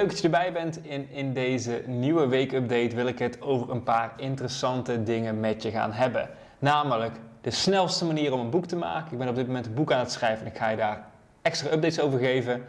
Leuk 0.00 0.10
dat 0.10 0.18
je 0.18 0.24
erbij 0.24 0.52
bent. 0.52 0.84
In, 0.84 1.10
in 1.10 1.32
deze 1.32 1.82
nieuwe 1.86 2.26
week-update 2.26 2.94
wil 2.94 3.06
ik 3.06 3.18
het 3.18 3.42
over 3.42 3.70
een 3.70 3.82
paar 3.82 4.12
interessante 4.16 5.02
dingen 5.02 5.40
met 5.40 5.62
je 5.62 5.70
gaan 5.70 5.92
hebben. 5.92 6.30
Namelijk 6.58 7.16
de 7.40 7.50
snelste 7.50 8.04
manier 8.04 8.32
om 8.32 8.40
een 8.40 8.50
boek 8.50 8.66
te 8.66 8.76
maken. 8.76 9.12
Ik 9.12 9.18
ben 9.18 9.28
op 9.28 9.34
dit 9.34 9.46
moment 9.46 9.66
een 9.66 9.74
boek 9.74 9.92
aan 9.92 9.98
het 9.98 10.12
schrijven 10.12 10.46
en 10.46 10.52
ik 10.52 10.58
ga 10.58 10.68
je 10.68 10.76
daar 10.76 11.06
extra 11.42 11.72
updates 11.72 12.00
over 12.00 12.18
geven. 12.18 12.64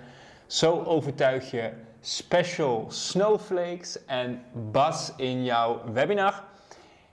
Zo 0.46 0.84
overtuig 0.84 1.52
je 1.52 1.72
special 2.02 2.86
snowflakes 2.90 4.06
en 4.06 4.42
Bas 4.72 5.14
in 5.16 5.44
jouw 5.44 5.82
webinar. 5.94 6.44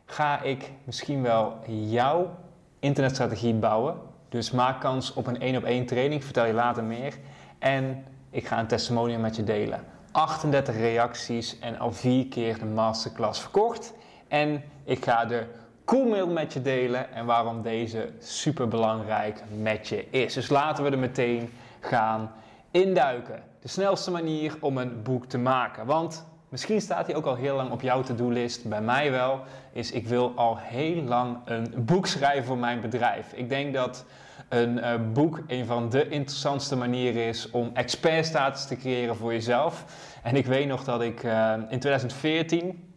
Ga 0.05 0.43
ik 0.43 0.73
misschien 0.85 1.23
wel 1.23 1.57
jouw 1.67 2.37
internetstrategie 2.79 3.55
bouwen. 3.55 3.97
Dus 4.29 4.51
maak 4.51 4.81
kans 4.81 5.13
op 5.13 5.27
een 5.27 5.41
één 5.41 5.57
op 5.57 5.65
één 5.65 5.87
training, 5.87 6.25
vertel 6.25 6.45
je 6.45 6.53
later 6.53 6.85
meer. 6.85 7.15
En 7.59 8.05
ik 8.31 8.47
ga 8.47 8.59
een 8.59 8.67
testimonial 8.67 9.21
met 9.21 9.37
je 9.37 9.45
delen. 9.45 9.97
38 10.19 10.77
reacties 10.77 11.59
en 11.59 11.79
al 11.79 11.93
vier 11.93 12.27
keer 12.27 12.59
de 12.59 12.65
masterclass 12.65 13.41
verkocht. 13.41 13.93
En 14.29 14.63
ik 14.85 15.05
ga 15.05 15.25
de 15.25 15.47
coolmail 15.85 16.27
met 16.27 16.53
je 16.53 16.63
delen 16.63 17.13
en 17.13 17.27
waarom 17.27 17.63
deze 17.63 18.13
super 18.19 18.69
belangrijk 18.69 19.43
met 19.61 19.89
je 19.89 20.11
is. 20.11 20.35
Dus 20.35 20.49
laten 20.49 20.85
we 20.85 20.91
er 20.91 20.99
meteen 20.99 21.53
gaan 21.81 22.33
induiken. 22.71 23.43
De 23.61 23.69
snelste 23.69 24.11
manier 24.11 24.57
om 24.61 24.79
een 24.79 25.03
boek 25.03 25.27
te 25.27 25.39
maken. 25.39 25.87
Want 25.87 26.25
misschien 26.49 26.81
staat 26.81 27.07
hij 27.07 27.17
ook 27.17 27.27
al 27.27 27.35
heel 27.35 27.57
lang 27.57 27.71
op 27.71 27.81
jouw 27.81 28.03
to-do-list. 28.03 28.69
Bij 28.69 28.83
mij 28.83 29.11
wel. 29.11 29.41
Is 29.73 29.93
ik 29.93 30.07
wil 30.07 30.33
al 30.35 30.57
heel 30.57 31.03
lang 31.03 31.37
een 31.45 31.75
boek 31.77 32.07
schrijven 32.07 32.45
voor 32.45 32.59
mijn 32.59 32.81
bedrijf. 32.81 33.33
Ik 33.33 33.49
denk 33.49 33.75
dat 33.75 34.05
een 34.49 34.79
uh, 34.79 34.95
boek 35.13 35.41
een 35.47 35.67
van 35.67 35.89
de 35.89 36.09
interessantste 36.09 36.77
manieren 36.77 37.23
is 37.23 37.51
om 37.51 37.71
expertstatus 37.75 38.67
te 38.67 38.77
creëren 38.77 39.17
voor 39.17 39.33
jezelf. 39.33 39.85
En 40.23 40.37
ik 40.37 40.47
weet 40.47 40.67
nog 40.67 40.85
dat 40.85 41.03
ik 41.03 41.23
uh, 41.23 41.53
in 41.69 41.79
2014 41.79 42.93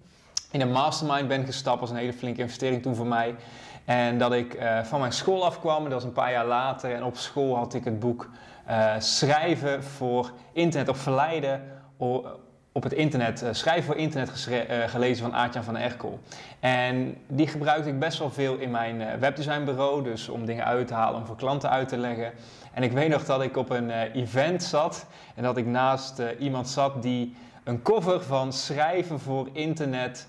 in 0.51 0.61
een 0.61 0.71
mastermind 0.71 1.27
ben 1.27 1.45
gestapt. 1.45 1.79
Was 1.79 1.89
een 1.89 1.95
hele 1.95 2.13
flinke 2.13 2.41
investering 2.41 2.81
toen 2.81 2.95
voor 2.95 3.07
mij. 3.07 3.35
En 3.85 4.17
dat 4.17 4.33
ik 4.33 4.53
uh, 4.53 4.83
van 4.83 4.99
mijn 4.99 5.11
school 5.11 5.45
afkwam, 5.45 5.83
dat 5.83 5.93
was 5.93 6.03
een 6.03 6.11
paar 6.11 6.31
jaar 6.31 6.45
later. 6.45 6.95
En 6.95 7.03
op 7.03 7.17
school 7.17 7.55
had 7.55 7.73
ik 7.73 7.83
het 7.83 7.99
boek 7.99 8.29
Schrijven 8.99 9.83
voor 9.83 10.31
Internet 10.53 10.89
of 10.89 10.97
Verleiden 10.97 11.61
op 12.71 12.83
het 12.83 12.93
internet, 12.93 13.43
uh, 13.43 13.49
schrijven 13.51 13.83
voor 13.83 13.95
internet 13.95 14.47
uh, 14.49 14.87
gelezen 14.87 15.23
van 15.23 15.35
Aartjan 15.35 15.63
van 15.63 15.77
Erkel. 15.77 16.19
En 16.59 17.17
die 17.27 17.47
gebruikte 17.47 17.89
ik 17.89 17.99
best 17.99 18.19
wel 18.19 18.29
veel 18.29 18.57
in 18.57 18.71
mijn 18.71 19.01
uh, 19.01 19.13
webdesignbureau, 19.19 20.03
dus 20.03 20.29
om 20.29 20.45
dingen 20.45 20.65
uit 20.65 20.87
te 20.87 20.93
halen, 20.93 21.19
om 21.19 21.25
voor 21.25 21.35
klanten 21.35 21.69
uit 21.69 21.87
te 21.87 21.97
leggen. 21.97 22.31
En 22.73 22.83
ik 22.83 22.91
weet 22.91 23.09
nog 23.09 23.25
dat 23.25 23.41
ik 23.41 23.57
op 23.57 23.69
een 23.69 23.89
event 23.91 24.63
zat 24.63 25.05
en 25.35 25.43
dat 25.43 25.57
ik 25.57 25.65
naast 25.65 26.21
iemand 26.39 26.69
zat 26.69 27.01
die 27.01 27.35
een 27.63 27.81
cover 27.81 28.23
van 28.23 28.53
schrijven 28.53 29.19
voor 29.19 29.49
internet 29.51 30.27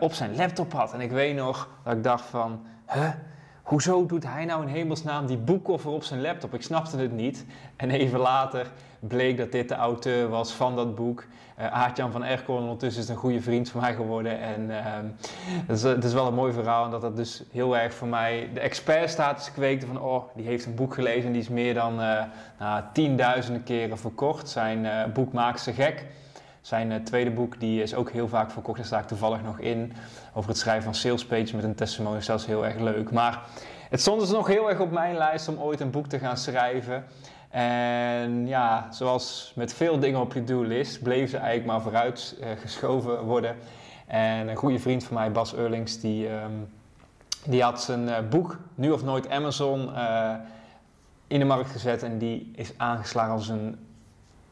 op 0.00 0.12
zijn 0.12 0.36
laptop 0.36 0.72
had. 0.72 0.92
En 0.92 1.00
ik 1.00 1.10
weet 1.10 1.36
nog 1.36 1.68
dat 1.82 1.94
ik 1.94 2.02
dacht 2.02 2.24
van, 2.24 2.66
huh? 2.92 3.08
Hoezo 3.64 4.06
doet 4.06 4.24
hij 4.26 4.44
nou 4.44 4.62
in 4.62 4.68
hemelsnaam 4.68 5.26
die 5.26 5.36
boekcover 5.36 5.90
op 5.90 6.04
zijn 6.04 6.20
laptop? 6.20 6.54
Ik 6.54 6.62
snapte 6.62 6.96
het 6.96 7.12
niet. 7.12 7.44
En 7.76 7.90
even 7.90 8.18
later 8.18 8.70
bleek 9.00 9.36
dat 9.36 9.52
dit 9.52 9.68
de 9.68 9.74
auteur 9.74 10.28
was 10.28 10.52
van 10.52 10.76
dat 10.76 10.94
boek. 10.94 11.24
Uh, 11.58 11.72
Aartjan 11.72 12.12
van 12.12 12.24
Erkel, 12.24 12.54
ondertussen 12.54 13.02
is 13.02 13.08
een 13.08 13.16
goede 13.16 13.40
vriend 13.40 13.70
van 13.70 13.80
mij 13.80 13.94
geworden. 13.94 14.40
En 14.40 14.60
uh, 14.70 14.76
het, 15.66 15.76
is, 15.76 15.82
het, 15.82 16.04
is, 16.04 16.12
wel 16.12 16.26
een 16.26 16.34
mooi 16.34 16.52
verhaal. 16.52 16.84
En 16.84 16.90
dat 16.90 17.00
dat 17.00 17.16
dus 17.16 17.42
heel 17.52 17.76
erg 17.76 17.94
voor 17.94 18.08
mij 18.08 18.50
de 18.54 18.60
expertstatus 18.60 19.52
kweekte 19.52 19.86
van... 19.86 20.00
oh, 20.00 20.24
die 20.34 20.46
heeft 20.46 20.66
een 20.66 20.74
boek 20.74 20.94
gelezen 20.94 21.26
en 21.26 21.32
die 21.32 21.42
is 21.42 21.48
meer 21.48 21.74
dan 21.74 22.00
uh, 22.00 22.22
nou, 22.58 22.82
tienduizenden 22.92 23.62
keren 23.62 23.98
verkocht. 23.98 24.48
Zijn 24.48 25.12
boek 25.12 25.32
maakt 25.32 25.60
ze 25.60 25.72
gek. 25.72 26.06
Zijn 26.64 27.04
tweede 27.04 27.30
boek 27.30 27.60
die 27.60 27.82
is 27.82 27.94
ook 27.94 28.10
heel 28.10 28.28
vaak 28.28 28.50
verkocht. 28.50 28.76
Daar 28.76 28.86
sta 28.86 28.98
ik 28.98 29.06
toevallig 29.06 29.42
nog 29.42 29.58
in. 29.58 29.92
Over 30.34 30.48
het 30.50 30.58
schrijven 30.58 30.84
van 30.84 30.94
salespages 30.94 31.52
met 31.52 31.64
een 31.64 31.74
testimonial. 31.74 32.22
Dat 32.26 32.40
is 32.40 32.46
heel 32.46 32.64
erg 32.66 32.78
leuk. 32.78 33.10
Maar 33.10 33.42
het 33.90 34.00
stond 34.00 34.20
dus 34.20 34.30
nog 34.30 34.46
heel 34.46 34.68
erg 34.68 34.80
op 34.80 34.90
mijn 34.90 35.16
lijst 35.16 35.48
om 35.48 35.58
ooit 35.58 35.80
een 35.80 35.90
boek 35.90 36.06
te 36.06 36.18
gaan 36.18 36.36
schrijven. 36.36 37.04
En 37.50 38.46
ja, 38.46 38.86
zoals 38.90 39.52
met 39.56 39.74
veel 39.74 39.98
dingen 39.98 40.20
op 40.20 40.32
je 40.32 40.44
do-list, 40.44 41.02
bleef 41.02 41.30
ze 41.30 41.36
eigenlijk 41.36 41.66
maar 41.66 41.80
vooruit 41.80 42.36
uh, 42.40 42.46
geschoven 42.60 43.22
worden. 43.22 43.56
En 44.06 44.48
een 44.48 44.56
goede 44.56 44.78
vriend 44.78 45.04
van 45.04 45.14
mij, 45.14 45.32
Bas 45.32 45.54
Eurlings, 45.54 46.00
die, 46.00 46.28
um, 46.28 46.68
die 47.46 47.62
had 47.62 47.82
zijn 47.82 48.08
uh, 48.08 48.16
boek 48.30 48.58
Nu 48.74 48.90
of 48.90 49.02
Nooit 49.02 49.28
Amazon 49.28 49.90
in 51.26 51.38
de 51.38 51.44
markt 51.44 51.70
gezet. 51.70 52.02
En 52.02 52.18
die 52.18 52.52
is 52.54 52.72
aangeslagen 52.76 53.32
als 53.32 53.48
een 53.48 53.78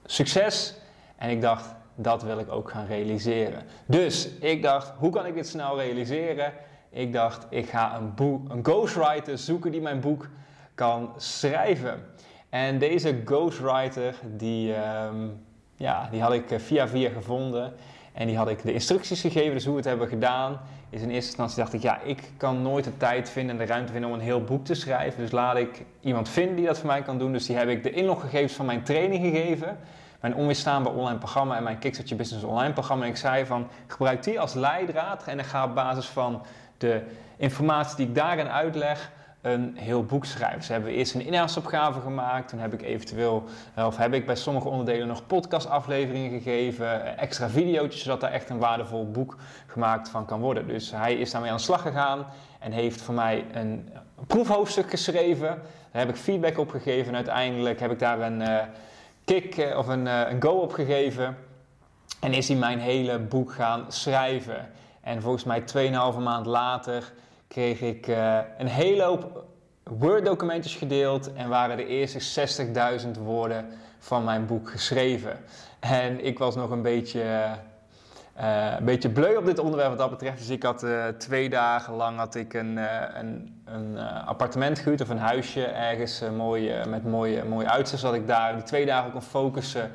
succes. 0.04 0.74
En 1.16 1.30
ik 1.30 1.40
dacht, 1.40 1.80
dat 2.02 2.22
wil 2.22 2.38
ik 2.38 2.52
ook 2.52 2.70
gaan 2.70 2.86
realiseren. 2.86 3.62
Dus 3.86 4.28
ik 4.28 4.62
dacht, 4.62 4.92
hoe 4.98 5.10
kan 5.10 5.26
ik 5.26 5.34
dit 5.34 5.48
snel 5.48 5.78
realiseren? 5.78 6.52
Ik 6.90 7.12
dacht, 7.12 7.46
ik 7.50 7.68
ga 7.68 7.96
een, 7.96 8.14
boek, 8.14 8.50
een 8.50 8.64
ghostwriter 8.64 9.38
zoeken 9.38 9.70
die 9.70 9.80
mijn 9.80 10.00
boek 10.00 10.28
kan 10.74 11.12
schrijven. 11.16 12.04
En 12.48 12.78
deze 12.78 13.20
ghostwriter, 13.24 14.14
die, 14.36 14.74
um, 15.06 15.44
ja, 15.76 16.08
die 16.10 16.22
had 16.22 16.32
ik 16.32 16.50
eh, 16.50 16.58
via 16.58 16.88
via 16.88 17.10
gevonden. 17.10 17.72
En 18.12 18.26
die 18.26 18.36
had 18.36 18.48
ik 18.48 18.62
de 18.62 18.72
instructies 18.72 19.20
gegeven, 19.20 19.52
dus 19.52 19.64
hoe 19.64 19.72
we 19.72 19.78
het 19.78 19.88
hebben 19.88 20.08
gedaan. 20.08 20.60
Is 20.90 21.02
in 21.02 21.10
eerste 21.10 21.26
instantie 21.26 21.56
dacht 21.56 21.72
ik, 21.72 21.82
ja, 21.82 22.00
ik 22.00 22.30
kan 22.36 22.62
nooit 22.62 22.84
de 22.84 22.96
tijd 22.96 23.30
vinden 23.30 23.58
en 23.58 23.66
de 23.66 23.72
ruimte 23.72 23.92
vinden 23.92 24.10
om 24.10 24.16
een 24.16 24.22
heel 24.22 24.44
boek 24.44 24.64
te 24.64 24.74
schrijven. 24.74 25.20
Dus 25.20 25.30
laat 25.30 25.56
ik 25.56 25.84
iemand 26.00 26.28
vinden 26.28 26.56
die 26.56 26.66
dat 26.66 26.78
voor 26.78 26.86
mij 26.86 27.02
kan 27.02 27.18
doen. 27.18 27.32
Dus 27.32 27.46
die 27.46 27.56
heb 27.56 27.68
ik 27.68 27.82
de 27.82 27.90
inloggegevens 27.90 28.52
van 28.52 28.66
mijn 28.66 28.82
training 28.82 29.24
gegeven. 29.24 29.78
Mijn 30.22 30.34
onweerstaanbaar 30.34 30.92
online 30.92 31.18
programma 31.18 31.56
en 31.56 31.62
mijn 31.62 31.78
Kickstart 31.78 32.16
Business 32.16 32.44
online 32.44 32.72
programma. 32.72 33.04
En 33.04 33.10
ik 33.10 33.16
zei 33.16 33.46
van, 33.46 33.68
gebruik 33.86 34.22
die 34.22 34.40
als 34.40 34.54
leidraad. 34.54 35.24
En 35.24 35.36
dan 35.36 35.44
ga 35.44 35.64
op 35.64 35.74
basis 35.74 36.06
van 36.06 36.42
de 36.78 37.02
informatie 37.36 37.96
die 37.96 38.06
ik 38.06 38.14
daarin 38.14 38.48
uitleg 38.48 39.10
een 39.40 39.76
heel 39.76 40.04
boek 40.04 40.24
schrijven. 40.24 40.62
Ze 40.62 40.72
hebben 40.72 40.90
eerst 40.90 41.14
een 41.14 41.26
inhoudsopgave 41.26 42.00
gemaakt. 42.00 42.48
Toen 42.48 42.58
heb 42.58 42.72
ik 42.72 42.82
eventueel, 42.82 43.44
eh, 43.74 43.86
of 43.86 43.96
heb 43.96 44.14
ik 44.14 44.26
bij 44.26 44.36
sommige 44.36 44.68
onderdelen 44.68 45.06
nog 45.06 45.26
podcastafleveringen 45.26 46.30
gegeven, 46.30 47.04
eh, 47.04 47.22
extra 47.22 47.48
video's, 47.48 48.02
zodat 48.02 48.20
daar 48.20 48.32
echt 48.32 48.50
een 48.50 48.58
waardevol 48.58 49.10
boek 49.10 49.36
gemaakt 49.66 50.08
van 50.08 50.24
kan 50.26 50.40
worden. 50.40 50.66
Dus 50.66 50.90
hij 50.90 51.14
is 51.14 51.30
daarmee 51.30 51.50
aan 51.50 51.56
de 51.56 51.62
slag 51.62 51.82
gegaan 51.82 52.26
en 52.58 52.72
heeft 52.72 53.00
voor 53.00 53.14
mij 53.14 53.44
een 53.52 53.88
proefhoofdstuk 54.26 54.90
geschreven. 54.90 55.48
Daar 55.90 56.02
heb 56.06 56.08
ik 56.08 56.16
feedback 56.16 56.58
op 56.58 56.70
gegeven 56.70 57.08
en 57.08 57.14
uiteindelijk 57.14 57.80
heb 57.80 57.90
ik 57.90 57.98
daar 57.98 58.20
een 58.20 58.40
uh, 58.40 58.58
kick 59.24 59.56
uh, 59.56 59.78
of 59.78 59.86
een, 59.88 60.06
uh, 60.06 60.20
een 60.28 60.42
go 60.42 60.50
op 60.50 60.72
gegeven. 60.72 61.36
En 62.20 62.32
is 62.32 62.48
hij 62.48 62.56
mijn 62.56 62.78
hele 62.78 63.18
boek 63.18 63.52
gaan 63.52 63.84
schrijven. 63.88 64.70
En 65.00 65.22
volgens 65.22 65.44
mij 65.44 65.60
2,5 66.14 66.18
maand 66.18 66.46
later 66.46 67.12
kreeg 67.48 67.80
ik 67.80 68.06
uh, 68.06 68.38
een 68.58 68.66
hele 68.66 69.02
hoop 69.02 69.44
Word-documentjes 69.82 70.74
gedeeld 70.74 71.32
en 71.32 71.48
waren 71.48 71.76
de 71.76 71.86
eerste 71.86 72.46
60.000 73.04 73.22
woorden 73.22 73.66
van 73.98 74.24
mijn 74.24 74.46
boek 74.46 74.70
geschreven. 74.70 75.38
En 75.80 76.24
ik 76.24 76.38
was 76.38 76.54
nog 76.54 76.70
een 76.70 76.82
beetje, 76.82 77.56
uh, 78.40 78.74
een 78.78 78.84
beetje 78.84 79.10
bleu 79.10 79.36
op 79.36 79.44
dit 79.44 79.58
onderwerp 79.58 79.88
wat 79.88 79.98
dat 79.98 80.10
betreft. 80.10 80.38
Dus 80.38 80.48
ik 80.48 80.62
had 80.62 80.82
uh, 80.82 81.06
twee 81.06 81.48
dagen 81.48 81.94
lang 81.94 82.18
had 82.18 82.34
ik 82.34 82.54
een, 82.54 82.76
een, 83.18 83.62
een 83.64 83.98
appartement 84.26 84.78
gehuurd 84.78 85.00
of 85.00 85.08
een 85.08 85.18
huisje 85.18 85.64
ergens 85.64 86.22
mooi, 86.36 86.72
met 86.88 87.04
mooie, 87.04 87.44
mooie 87.44 87.70
uitzicht. 87.70 88.00
Zat 88.00 88.14
ik 88.14 88.26
daar 88.26 88.54
die 88.54 88.62
twee 88.62 88.86
dagen 88.86 89.12
kon 89.12 89.22
focussen 89.22 89.90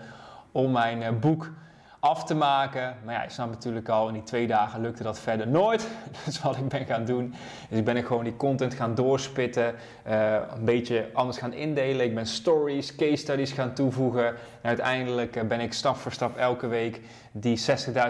om 0.52 0.72
mijn 0.72 1.20
boek 1.20 1.50
af 2.00 2.24
te 2.24 2.36
maken. 2.36 2.96
Maar 3.04 3.14
ja, 3.14 3.24
je 3.24 3.30
snapt 3.30 3.52
natuurlijk 3.52 3.90
al, 3.90 4.08
in 4.08 4.14
die 4.14 4.24
twee 4.24 4.48
dagen 4.48 4.82
lukte 4.82 5.04
dat 5.04 5.20
verder 5.20 5.48
nooit. 5.48 5.88
Dus 6.26 6.42
wat 6.42 6.58
ik 6.58 6.68
ben 6.68 6.86
gaan 6.86 7.06
doen, 7.06 7.34
is 7.70 7.78
ik 7.78 7.86
ben 7.86 7.98
ik 7.98 8.06
gewoon 8.06 8.24
die 8.24 8.38
content 8.38 8.74
gaan 8.74 8.96
doorspitten. 8.96 9.76
Uh, 10.08 10.34
een 10.34 10.66
beetje 10.66 11.10
anders 11.14 11.38
gaan 11.38 11.54
indelen. 11.54 12.06
Ik 12.06 12.16
ben 12.16 12.26
stories, 12.26 12.96
case 12.96 13.16
studies 13.16 13.52
gaan 13.52 13.74
toevoegen. 13.74 14.28
En 14.28 14.36
uiteindelijk 14.62 15.36
eh, 15.36 15.44
ben 15.44 15.60
ik 15.60 15.74
stap 15.74 15.96
voor 15.96 16.12
stap 16.12 16.38
elke 16.38 16.68
week 16.68 17.02
die 17.32 17.60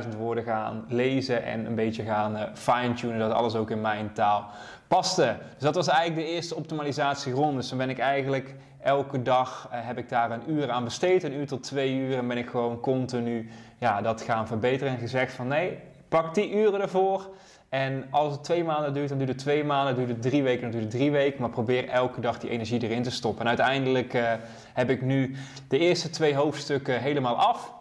60.000 0.03 0.17
woorden 0.17 0.43
gaan 0.43 0.85
lezen 0.87 1.43
en 1.43 1.65
een 1.65 1.75
beetje 1.75 2.03
gaan 2.03 2.35
uh, 2.35 2.43
fine-tunen 2.53 3.19
dat 3.19 3.31
alles 3.31 3.55
ook 3.55 3.69
in 3.69 3.81
mijn 3.81 4.13
taal 4.13 4.49
paste. 4.87 5.37
Dus 5.53 5.63
dat 5.63 5.75
was 5.75 5.87
eigenlijk 5.87 6.27
de 6.27 6.33
eerste 6.33 6.55
optimalisatieronde. 6.55 7.55
Dus 7.55 7.69
dan 7.69 7.77
ben 7.77 7.89
ik 7.89 7.99
eigenlijk 7.99 8.55
elke 8.81 9.21
dag 9.21 9.69
uh, 9.71 9.79
heb 9.81 9.97
ik 9.97 10.09
daar 10.09 10.31
een 10.31 10.51
uur 10.51 10.71
aan 10.71 10.83
besteed, 10.83 11.23
een 11.23 11.33
uur 11.33 11.47
tot 11.47 11.63
twee 11.63 11.95
uur 11.95 12.17
en 12.17 12.27
ben 12.27 12.37
ik 12.37 12.49
gewoon 12.49 12.79
continu 12.79 13.49
ja, 13.77 14.01
dat 14.01 14.21
gaan 14.21 14.47
verbeteren 14.47 14.93
en 14.93 14.99
gezegd 14.99 15.33
van 15.33 15.47
nee, 15.47 15.77
pak 16.07 16.35
die 16.35 16.53
uren 16.53 16.81
ervoor. 16.81 17.29
En 17.69 18.07
als 18.09 18.31
het 18.33 18.43
twee 18.43 18.63
maanden 18.63 18.93
duurt, 18.93 19.09
dan 19.09 19.17
duurt 19.17 19.29
het 19.29 19.39
twee 19.39 19.63
maanden, 19.63 19.95
duurt 19.95 20.09
het 20.09 20.21
drie 20.21 20.43
weken, 20.43 20.61
dan 20.61 20.71
duurt 20.71 20.83
het 20.83 20.91
drie 20.91 21.11
weken. 21.11 21.41
Maar 21.41 21.49
probeer 21.49 21.87
elke 21.89 22.21
dag 22.21 22.39
die 22.39 22.49
energie 22.49 22.83
erin 22.83 23.03
te 23.03 23.11
stoppen. 23.11 23.41
En 23.41 23.47
uiteindelijk 23.47 24.13
uh, 24.13 24.31
heb 24.73 24.89
ik 24.89 25.01
nu 25.01 25.35
de 25.67 25.77
eerste 25.77 26.09
twee 26.09 26.35
hoofdstukken 26.35 27.01
helemaal 27.01 27.35
af. 27.35 27.73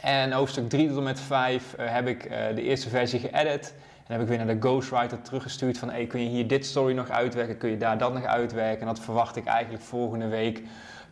En 0.00 0.32
hoofdstuk 0.32 0.68
3 0.68 0.88
tot 0.88 0.96
en 0.96 1.02
met 1.02 1.20
5 1.20 1.74
uh, 1.78 1.92
heb 1.92 2.06
ik 2.06 2.30
de 2.54 2.62
eerste 2.62 2.88
versie 2.88 3.20
geëdit. 3.20 3.74
En 4.08 4.14
heb 4.14 4.22
ik 4.22 4.28
weer 4.28 4.44
naar 4.44 4.54
de 4.60 4.68
ghostwriter 4.68 5.22
teruggestuurd 5.22 5.78
van... 5.78 6.06
Kun 6.06 6.22
je 6.22 6.28
hier 6.28 6.48
dit 6.48 6.66
story 6.66 6.94
nog 6.94 7.10
uitwerken? 7.10 7.58
Kun 7.58 7.70
je 7.70 7.76
daar 7.76 7.98
dat 7.98 8.12
nog 8.12 8.24
uitwerken? 8.24 8.80
En 8.80 8.86
dat 8.86 9.00
verwacht 9.00 9.36
ik 9.36 9.44
eigenlijk 9.44 9.82
volgende 9.82 10.28
week 10.28 10.62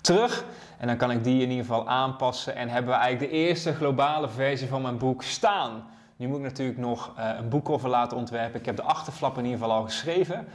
terug. 0.01 0.45
En 0.79 0.87
dan 0.87 0.97
kan 0.97 1.11
ik 1.11 1.25
die 1.25 1.43
in 1.43 1.51
ieder 1.51 1.65
geval 1.65 1.89
aanpassen. 1.89 2.57
En 2.57 2.69
hebben 2.69 2.91
we 2.91 2.99
eigenlijk 2.99 3.33
de 3.33 3.39
eerste 3.39 3.75
globale 3.75 4.29
versie 4.29 4.69
van 4.69 4.83
mijn 4.83 4.99
boek 4.99 5.23
staan. 5.23 5.85
Nu 6.17 6.29
moet 6.29 6.37
ik 6.37 6.43
natuurlijk 6.43 6.79
nog 6.79 7.13
uh, 7.19 7.31
een 7.39 7.49
boekcover 7.49 7.89
laten 7.89 8.17
ontwerpen. 8.17 8.61
Ik 8.61 8.67
heb 8.67 8.77
de 8.77 8.83
achterflap 8.83 9.39
in 9.39 9.45
ieder 9.45 9.59
geval 9.59 9.75
al 9.75 9.83
geschreven. 9.83 10.47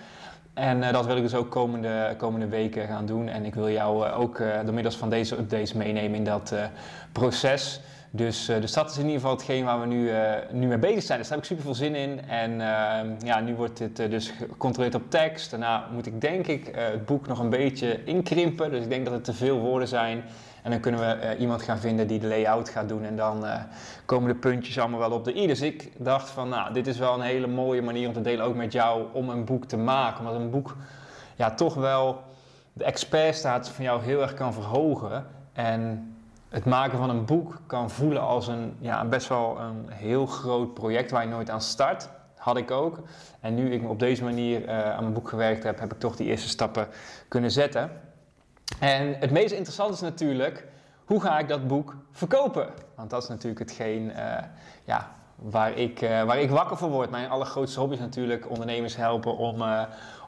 En 0.53 0.77
uh, 0.77 0.91
dat 0.91 1.05
wil 1.05 1.15
ik 1.15 1.23
dus 1.23 1.35
ook 1.35 1.49
komende, 1.49 2.15
komende 2.17 2.47
weken 2.47 2.87
gaan 2.87 3.05
doen. 3.05 3.27
En 3.27 3.45
ik 3.45 3.53
wil 3.53 3.69
jou 3.69 4.07
uh, 4.07 4.19
ook 4.19 4.37
door 4.37 4.73
middels 4.73 4.97
van 4.97 5.09
deze 5.09 5.37
updates 5.37 5.73
meenemen 5.73 6.17
in 6.17 6.23
dat 6.23 6.53
proces. 7.11 7.81
Dus, 8.13 8.45
dus 8.45 8.73
dat 8.73 8.89
is 8.89 8.97
in 8.97 9.05
ieder 9.05 9.19
geval 9.19 9.35
hetgeen 9.35 9.65
waar 9.65 9.79
we 9.79 9.85
nu, 9.85 10.11
nu 10.51 10.67
mee 10.67 10.77
bezig 10.77 11.03
zijn. 11.03 11.19
Dus 11.19 11.27
daar 11.27 11.37
heb 11.37 11.47
ik 11.47 11.51
super 11.51 11.63
veel 11.63 11.75
zin 11.75 11.95
in. 11.95 12.27
En 12.27 12.51
ehm, 12.51 13.07
ja, 13.23 13.39
nu 13.39 13.55
wordt 13.55 13.77
dit 13.77 13.95
dus 13.95 14.29
gecontroleerd 14.29 14.95
op 14.95 15.09
tekst. 15.09 15.51
Daarna 15.51 15.87
moet 15.93 16.05
ik 16.05 16.21
denk 16.21 16.47
ik 16.47 16.71
het 16.75 17.05
boek 17.05 17.27
nog 17.27 17.39
een 17.39 17.49
beetje 17.49 18.03
inkrimpen. 18.03 18.71
Dus 18.71 18.83
ik 18.83 18.89
denk 18.89 19.05
dat 19.05 19.13
het 19.13 19.23
te 19.23 19.33
veel 19.33 19.59
woorden 19.59 19.87
zijn. 19.87 20.23
En 20.61 20.71
dan 20.71 20.79
kunnen 20.79 20.99
we 20.99 21.35
iemand 21.37 21.61
gaan 21.61 21.79
vinden 21.79 22.07
die 22.07 22.19
de 22.19 22.27
layout 22.27 22.69
gaat 22.69 22.89
doen. 22.89 23.03
En 23.03 23.15
dan 23.15 23.45
komen 24.05 24.33
de 24.33 24.39
puntjes 24.39 24.79
allemaal 24.79 24.99
wel 24.99 25.11
op 25.11 25.25
de 25.25 25.35
i. 25.35 25.47
Dus 25.47 25.61
ik 25.61 25.91
dacht 25.97 26.29
van, 26.29 26.49
nou, 26.49 26.73
dit 26.73 26.87
is 26.87 26.97
wel 26.97 27.13
een 27.13 27.21
hele 27.21 27.47
mooie 27.47 27.81
manier 27.81 28.07
om 28.07 28.13
te 28.13 28.21
delen, 28.21 28.45
ook 28.45 28.55
met 28.55 28.71
jou, 28.71 29.05
om 29.13 29.29
een 29.29 29.45
boek 29.45 29.65
te 29.65 29.77
maken. 29.77 30.19
Omdat 30.19 30.41
een 30.41 30.49
boek 30.49 30.75
ja, 31.35 31.51
toch 31.51 31.73
wel 31.73 32.21
de 32.73 32.83
expertstatus 32.83 33.71
van 33.71 33.83
jou 33.83 34.03
heel 34.03 34.21
erg 34.21 34.33
kan 34.33 34.53
verhogen. 34.53 35.25
En 35.53 36.13
het 36.51 36.65
maken 36.65 36.97
van 36.97 37.09
een 37.09 37.25
boek 37.25 37.61
kan 37.65 37.89
voelen 37.89 38.21
als 38.21 38.47
een, 38.47 38.75
ja, 38.79 39.05
best 39.05 39.27
wel 39.27 39.59
een 39.59 39.89
heel 39.89 40.25
groot 40.25 40.73
project 40.73 41.11
waar 41.11 41.23
je 41.23 41.29
nooit 41.29 41.49
aan 41.49 41.61
start. 41.61 42.09
Had 42.35 42.57
ik 42.57 42.71
ook. 42.71 42.99
En 43.39 43.55
nu 43.55 43.71
ik 43.73 43.89
op 43.89 43.99
deze 43.99 44.23
manier 44.23 44.63
uh, 44.63 44.91
aan 44.91 45.01
mijn 45.01 45.13
boek 45.13 45.29
gewerkt 45.29 45.63
heb, 45.63 45.79
heb 45.79 45.93
ik 45.93 45.99
toch 45.99 46.15
die 46.15 46.27
eerste 46.27 46.49
stappen 46.49 46.87
kunnen 47.27 47.51
zetten. 47.51 47.91
En 48.79 49.15
het 49.19 49.31
meest 49.31 49.51
interessante 49.53 49.93
is 49.93 50.01
natuurlijk, 50.01 50.67
hoe 51.05 51.21
ga 51.21 51.39
ik 51.39 51.47
dat 51.47 51.67
boek 51.67 51.95
verkopen? 52.11 52.67
Want 52.95 53.09
dat 53.09 53.23
is 53.23 53.29
natuurlijk 53.29 53.59
hetgeen 53.59 54.03
uh, 54.09 54.37
ja, 54.83 55.11
waar, 55.35 55.77
ik, 55.77 56.01
uh, 56.01 56.23
waar 56.23 56.39
ik 56.39 56.49
wakker 56.49 56.77
voor 56.77 56.89
word. 56.89 57.09
Mijn 57.09 57.29
allergrootste 57.29 57.79
hobby 57.79 57.93
is 57.93 57.99
natuurlijk 57.99 58.49
ondernemers 58.49 58.95
helpen 58.95 59.37
om, 59.37 59.63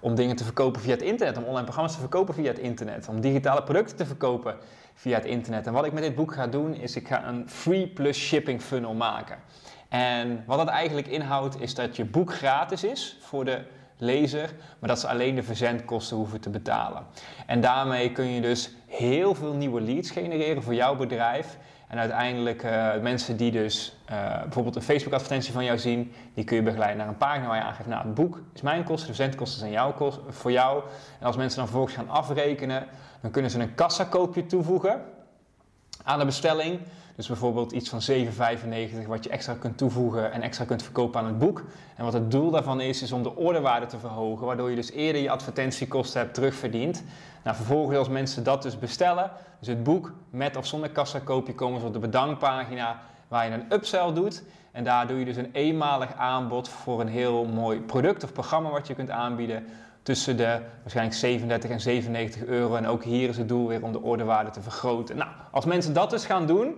om 0.01 0.15
dingen 0.15 0.35
te 0.35 0.43
verkopen 0.43 0.81
via 0.81 0.91
het 0.91 1.01
internet. 1.01 1.37
Om 1.37 1.43
online 1.43 1.63
programma's 1.63 1.93
te 1.93 1.99
verkopen 1.99 2.33
via 2.33 2.47
het 2.47 2.59
internet. 2.59 3.07
Om 3.07 3.21
digitale 3.21 3.63
producten 3.63 3.97
te 3.97 4.05
verkopen 4.05 4.55
via 4.93 5.15
het 5.15 5.25
internet. 5.25 5.67
En 5.67 5.73
wat 5.73 5.85
ik 5.85 5.93
met 5.93 6.03
dit 6.03 6.15
boek 6.15 6.33
ga 6.33 6.47
doen, 6.47 6.73
is 6.73 6.95
ik 6.95 7.07
ga 7.07 7.27
een 7.27 7.49
free 7.49 7.87
plus 7.87 8.17
shipping 8.17 8.61
funnel 8.61 8.93
maken. 8.93 9.37
En 9.89 10.43
wat 10.45 10.57
dat 10.57 10.67
eigenlijk 10.67 11.07
inhoudt, 11.07 11.61
is 11.61 11.75
dat 11.75 11.95
je 11.95 12.05
boek 12.05 12.33
gratis 12.33 12.83
is 12.83 13.17
voor 13.21 13.45
de 13.45 13.61
lezer, 13.97 14.53
maar 14.79 14.89
dat 14.89 14.99
ze 14.99 15.07
alleen 15.07 15.35
de 15.35 15.43
verzendkosten 15.43 16.17
hoeven 16.17 16.41
te 16.41 16.49
betalen. 16.49 17.05
En 17.45 17.61
daarmee 17.61 18.11
kun 18.11 18.25
je 18.25 18.41
dus 18.41 18.71
heel 18.87 19.35
veel 19.35 19.53
nieuwe 19.53 19.81
leads 19.81 20.11
genereren 20.11 20.63
voor 20.63 20.73
jouw 20.73 20.95
bedrijf. 20.95 21.57
En 21.87 21.99
uiteindelijk 21.99 22.63
uh, 22.63 22.97
mensen 23.01 23.37
die 23.37 23.51
dus 23.51 23.97
uh, 24.11 24.41
bijvoorbeeld 24.41 24.75
een 24.75 24.81
Facebook 24.81 25.13
advertentie 25.13 25.53
van 25.53 25.63
jou 25.63 25.77
zien, 25.77 26.13
die 26.33 26.43
kun 26.43 26.55
je 26.55 26.63
begeleiden 26.63 26.97
naar 26.97 27.07
een 27.07 27.17
pagina 27.17 27.47
waar 27.47 27.57
je 27.57 27.63
aangeeft, 27.63 27.89
nou 27.89 28.05
het 28.05 28.13
boek 28.13 28.41
is 28.53 28.61
mijn 28.61 28.83
kosten, 28.83 29.07
de 29.07 29.15
verzendkosten 29.15 29.59
zijn 29.59 29.71
jouw 29.71 29.93
kost, 29.93 30.19
voor 30.29 30.51
jou. 30.51 30.83
En 31.19 31.25
als 31.25 31.35
mensen 31.35 31.57
dan 31.57 31.67
vervolgens 31.67 31.95
gaan 31.95 32.09
afrekenen, 32.09 32.87
dan 33.23 33.31
kunnen 33.31 33.51
ze 33.51 33.59
een 33.59 33.75
kassakoopje 33.75 34.45
toevoegen 34.45 35.01
aan 36.03 36.19
de 36.19 36.25
bestelling. 36.25 36.79
Dus 37.15 37.27
bijvoorbeeld 37.27 37.71
iets 37.71 37.89
van 37.89 38.01
7,95 38.09 39.07
wat 39.07 39.23
je 39.23 39.29
extra 39.29 39.53
kunt 39.53 39.77
toevoegen 39.77 40.31
en 40.31 40.41
extra 40.41 40.65
kunt 40.65 40.83
verkopen 40.83 41.19
aan 41.19 41.25
het 41.25 41.39
boek. 41.39 41.63
En 41.95 42.03
wat 42.03 42.13
het 42.13 42.31
doel 42.31 42.51
daarvan 42.51 42.81
is, 42.81 43.01
is 43.01 43.11
om 43.11 43.23
de 43.23 43.35
orderwaarde 43.35 43.85
te 43.85 43.99
verhogen, 43.99 44.45
waardoor 44.45 44.69
je 44.69 44.75
dus 44.75 44.91
eerder 44.91 45.21
je 45.21 45.29
advertentiekosten 45.29 46.21
hebt 46.21 46.33
terugverdiend. 46.33 47.03
Nou, 47.43 47.55
vervolgens 47.55 47.97
als 47.97 48.09
mensen 48.09 48.43
dat 48.43 48.61
dus 48.61 48.79
bestellen, 48.79 49.31
dus 49.59 49.67
het 49.67 49.83
boek 49.83 50.11
met 50.29 50.55
of 50.55 50.65
zonder 50.65 50.89
kassakoopje, 50.89 51.55
komen 51.55 51.79
ze 51.79 51.85
op 51.85 51.93
de 51.93 51.99
bedankpagina 51.99 53.01
waar 53.27 53.45
je 53.45 53.51
een 53.51 53.73
upsell 53.73 54.13
doet. 54.13 54.43
En 54.71 54.83
daar 54.83 55.07
doe 55.07 55.19
je 55.19 55.25
dus 55.25 55.35
een 55.35 55.49
eenmalig 55.51 56.15
aanbod 56.15 56.69
voor 56.69 57.01
een 57.01 57.07
heel 57.07 57.45
mooi 57.45 57.79
product 57.79 58.23
of 58.23 58.33
programma 58.33 58.69
wat 58.69 58.87
je 58.87 58.95
kunt 58.95 59.09
aanbieden 59.09 59.65
tussen 60.03 60.37
de 60.37 60.59
waarschijnlijk 60.81 61.17
37 61.17 61.69
en 61.69 61.79
97 61.79 62.45
euro. 62.45 62.75
En 62.75 62.87
ook 62.87 63.03
hier 63.03 63.29
is 63.29 63.37
het 63.37 63.47
doel 63.47 63.67
weer 63.67 63.83
om 63.83 63.91
de 63.91 64.01
orderwaarde 64.01 64.49
te 64.49 64.61
vergroten. 64.61 65.17
Nou, 65.17 65.29
als 65.51 65.65
mensen 65.65 65.93
dat 65.93 66.09
dus 66.09 66.25
gaan 66.25 66.47
doen, 66.47 66.75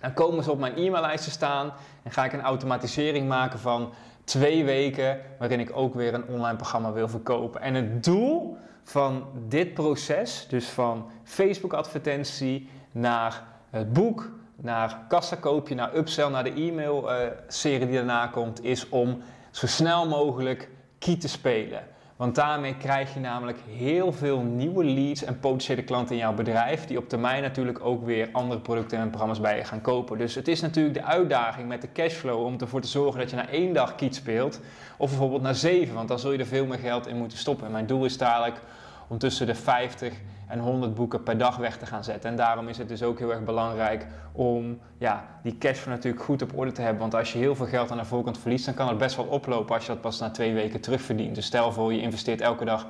dan 0.00 0.12
komen 0.12 0.44
ze 0.44 0.50
op 0.50 0.58
mijn 0.58 0.76
e-maillijst 0.76 1.24
te 1.24 1.30
staan 1.30 1.72
en 2.02 2.10
ga 2.10 2.24
ik 2.24 2.32
een 2.32 2.42
automatisering 2.42 3.28
maken 3.28 3.58
van 3.58 3.92
twee 4.24 4.64
weken 4.64 5.20
waarin 5.38 5.60
ik 5.60 5.76
ook 5.76 5.94
weer 5.94 6.14
een 6.14 6.28
online 6.28 6.56
programma 6.56 6.92
wil 6.92 7.08
verkopen. 7.08 7.60
En 7.60 7.74
het 7.74 8.04
doel 8.04 8.56
van 8.82 9.24
dit 9.48 9.74
proces, 9.74 10.46
dus 10.48 10.68
van 10.68 11.10
Facebook 11.24 11.72
advertentie 11.72 12.68
naar 12.90 13.42
het 13.70 13.92
boek, 13.92 14.30
naar 14.56 14.98
kassakoopje, 15.08 15.74
naar 15.74 15.96
upsell, 15.96 16.28
naar 16.28 16.44
de 16.44 16.52
e-mail 16.52 17.10
uh, 17.12 17.26
serie 17.48 17.86
die 17.86 17.96
daarna 17.96 18.26
komt, 18.26 18.64
is 18.64 18.88
om 18.88 19.22
zo 19.50 19.66
snel 19.66 20.08
mogelijk 20.08 20.68
key 20.98 21.16
te 21.16 21.28
spelen. 21.28 21.82
Want 22.16 22.34
daarmee 22.34 22.76
krijg 22.76 23.14
je 23.14 23.20
namelijk 23.20 23.58
heel 23.68 24.12
veel 24.12 24.40
nieuwe 24.40 24.84
leads 24.84 25.24
en 25.24 25.40
potentiële 25.40 25.82
klanten 25.82 26.14
in 26.14 26.20
jouw 26.20 26.34
bedrijf, 26.34 26.86
die 26.86 26.98
op 26.98 27.08
termijn 27.08 27.42
natuurlijk 27.42 27.84
ook 27.84 28.04
weer 28.04 28.28
andere 28.32 28.60
producten 28.60 28.98
en 28.98 29.08
programma's 29.08 29.40
bij 29.40 29.56
je 29.56 29.64
gaan 29.64 29.80
kopen. 29.80 30.18
Dus 30.18 30.34
het 30.34 30.48
is 30.48 30.60
natuurlijk 30.60 30.94
de 30.94 31.04
uitdaging 31.04 31.68
met 31.68 31.80
de 31.80 31.92
cashflow 31.92 32.44
om 32.44 32.56
ervoor 32.58 32.80
te 32.80 32.88
zorgen 32.88 33.20
dat 33.20 33.30
je 33.30 33.36
na 33.36 33.48
één 33.48 33.72
dag 33.72 33.94
kiet 33.94 34.14
speelt, 34.14 34.60
of 34.96 35.08
bijvoorbeeld 35.08 35.42
na 35.42 35.52
zeven, 35.52 35.94
want 35.94 36.08
dan 36.08 36.18
zul 36.18 36.32
je 36.32 36.38
er 36.38 36.46
veel 36.46 36.66
meer 36.66 36.78
geld 36.78 37.06
in 37.06 37.16
moeten 37.16 37.38
stoppen. 37.38 37.66
En 37.66 37.72
mijn 37.72 37.86
doel 37.86 38.04
is 38.04 38.18
dadelijk 38.18 38.60
om 39.08 39.18
tussen 39.18 39.46
de 39.46 39.54
50 39.54 40.12
en 40.54 40.60
100 40.60 40.94
boeken 40.94 41.22
per 41.22 41.38
dag 41.38 41.56
weg 41.56 41.76
te 41.76 41.86
gaan 41.86 42.04
zetten. 42.04 42.30
En 42.30 42.36
daarom 42.36 42.68
is 42.68 42.78
het 42.78 42.88
dus 42.88 43.02
ook 43.02 43.18
heel 43.18 43.30
erg 43.30 43.44
belangrijk 43.44 44.06
om 44.32 44.78
ja, 44.98 45.24
die 45.42 45.58
cashflow 45.58 45.94
natuurlijk 45.94 46.24
goed 46.24 46.42
op 46.42 46.58
orde 46.58 46.72
te 46.72 46.80
hebben. 46.80 47.00
Want 47.00 47.14
als 47.14 47.32
je 47.32 47.38
heel 47.38 47.54
veel 47.54 47.66
geld 47.66 47.90
aan 47.90 47.96
de 47.96 48.04
voorkant 48.04 48.38
verliest, 48.38 48.64
dan 48.64 48.74
kan 48.74 48.88
het 48.88 48.98
best 48.98 49.16
wel 49.16 49.24
oplopen 49.24 49.74
als 49.74 49.86
je 49.86 49.92
dat 49.92 50.00
pas 50.00 50.20
na 50.20 50.30
twee 50.30 50.54
weken 50.54 50.80
terugverdient. 50.80 51.34
Dus 51.34 51.46
stel 51.46 51.72
voor 51.72 51.92
je 51.92 52.00
investeert 52.00 52.40
elke 52.40 52.64
dag 52.64 52.86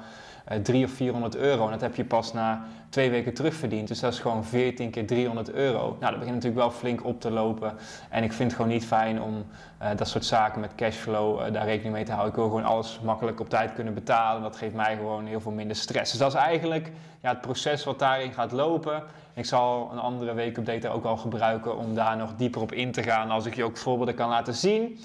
uh, 0.52 0.58
300 0.58 0.90
of 0.90 0.96
400 0.96 1.36
euro 1.36 1.64
en 1.64 1.70
dat 1.70 1.80
heb 1.80 1.94
je 1.94 2.04
pas 2.04 2.32
na 2.32 2.64
twee 2.94 3.10
weken 3.10 3.34
terugverdiend. 3.34 3.88
Dus 3.88 4.00
dat 4.00 4.12
is 4.12 4.18
gewoon 4.18 4.44
14 4.44 4.90
keer 4.90 5.06
300 5.06 5.52
euro. 5.52 5.78
Nou, 5.80 5.98
dat 5.98 6.18
begint 6.18 6.34
natuurlijk 6.34 6.60
wel 6.62 6.70
flink 6.70 7.04
op 7.04 7.20
te 7.20 7.30
lopen. 7.30 7.72
En 8.10 8.22
ik 8.22 8.32
vind 8.32 8.50
het 8.50 8.60
gewoon 8.60 8.72
niet 8.72 8.86
fijn 8.86 9.22
om 9.22 9.44
uh, 9.82 9.88
dat 9.96 10.08
soort 10.08 10.24
zaken 10.24 10.60
met 10.60 10.74
cashflow 10.74 11.40
uh, 11.40 11.52
daar 11.52 11.64
rekening 11.64 11.94
mee 11.94 12.04
te 12.04 12.10
houden. 12.10 12.30
Ik 12.30 12.38
wil 12.38 12.48
gewoon 12.48 12.64
alles 12.64 13.00
makkelijk 13.02 13.40
op 13.40 13.48
tijd 13.48 13.72
kunnen 13.74 13.94
betalen. 13.94 14.42
Dat 14.42 14.56
geeft 14.56 14.74
mij 14.74 14.96
gewoon 14.96 15.26
heel 15.26 15.40
veel 15.40 15.52
minder 15.52 15.76
stress. 15.76 16.10
Dus 16.10 16.20
dat 16.20 16.34
is 16.34 16.38
eigenlijk 16.38 16.90
ja, 17.20 17.28
het 17.28 17.40
proces 17.40 17.84
wat 17.84 17.98
daarin 17.98 18.32
gaat 18.32 18.52
lopen. 18.52 19.02
Ik 19.34 19.44
zal 19.44 19.88
een 19.92 19.98
andere 19.98 20.34
weekupdate 20.34 20.88
ook 20.88 21.04
al 21.04 21.16
gebruiken 21.16 21.76
om 21.76 21.94
daar 21.94 22.16
nog 22.16 22.34
dieper 22.36 22.60
op 22.60 22.72
in 22.72 22.92
te 22.92 23.02
gaan. 23.02 23.30
Als 23.30 23.46
ik 23.46 23.54
je 23.54 23.64
ook 23.64 23.76
voorbeelden 23.76 24.14
kan 24.14 24.28
laten 24.28 24.54
zien. 24.54 24.98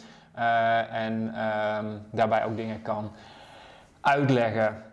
En 0.92 1.32
ehm, 1.36 1.86
daarbij 2.12 2.46
ook 2.46 2.56
dingen 2.56 2.82
kan 2.82 3.12
uitleggen. 4.02 4.84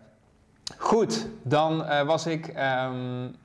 Goed, 0.77 1.27
dan 1.43 1.81
uh, 1.81 2.01
was 2.01 2.25
ik 2.25 2.53
um, 2.87 3.35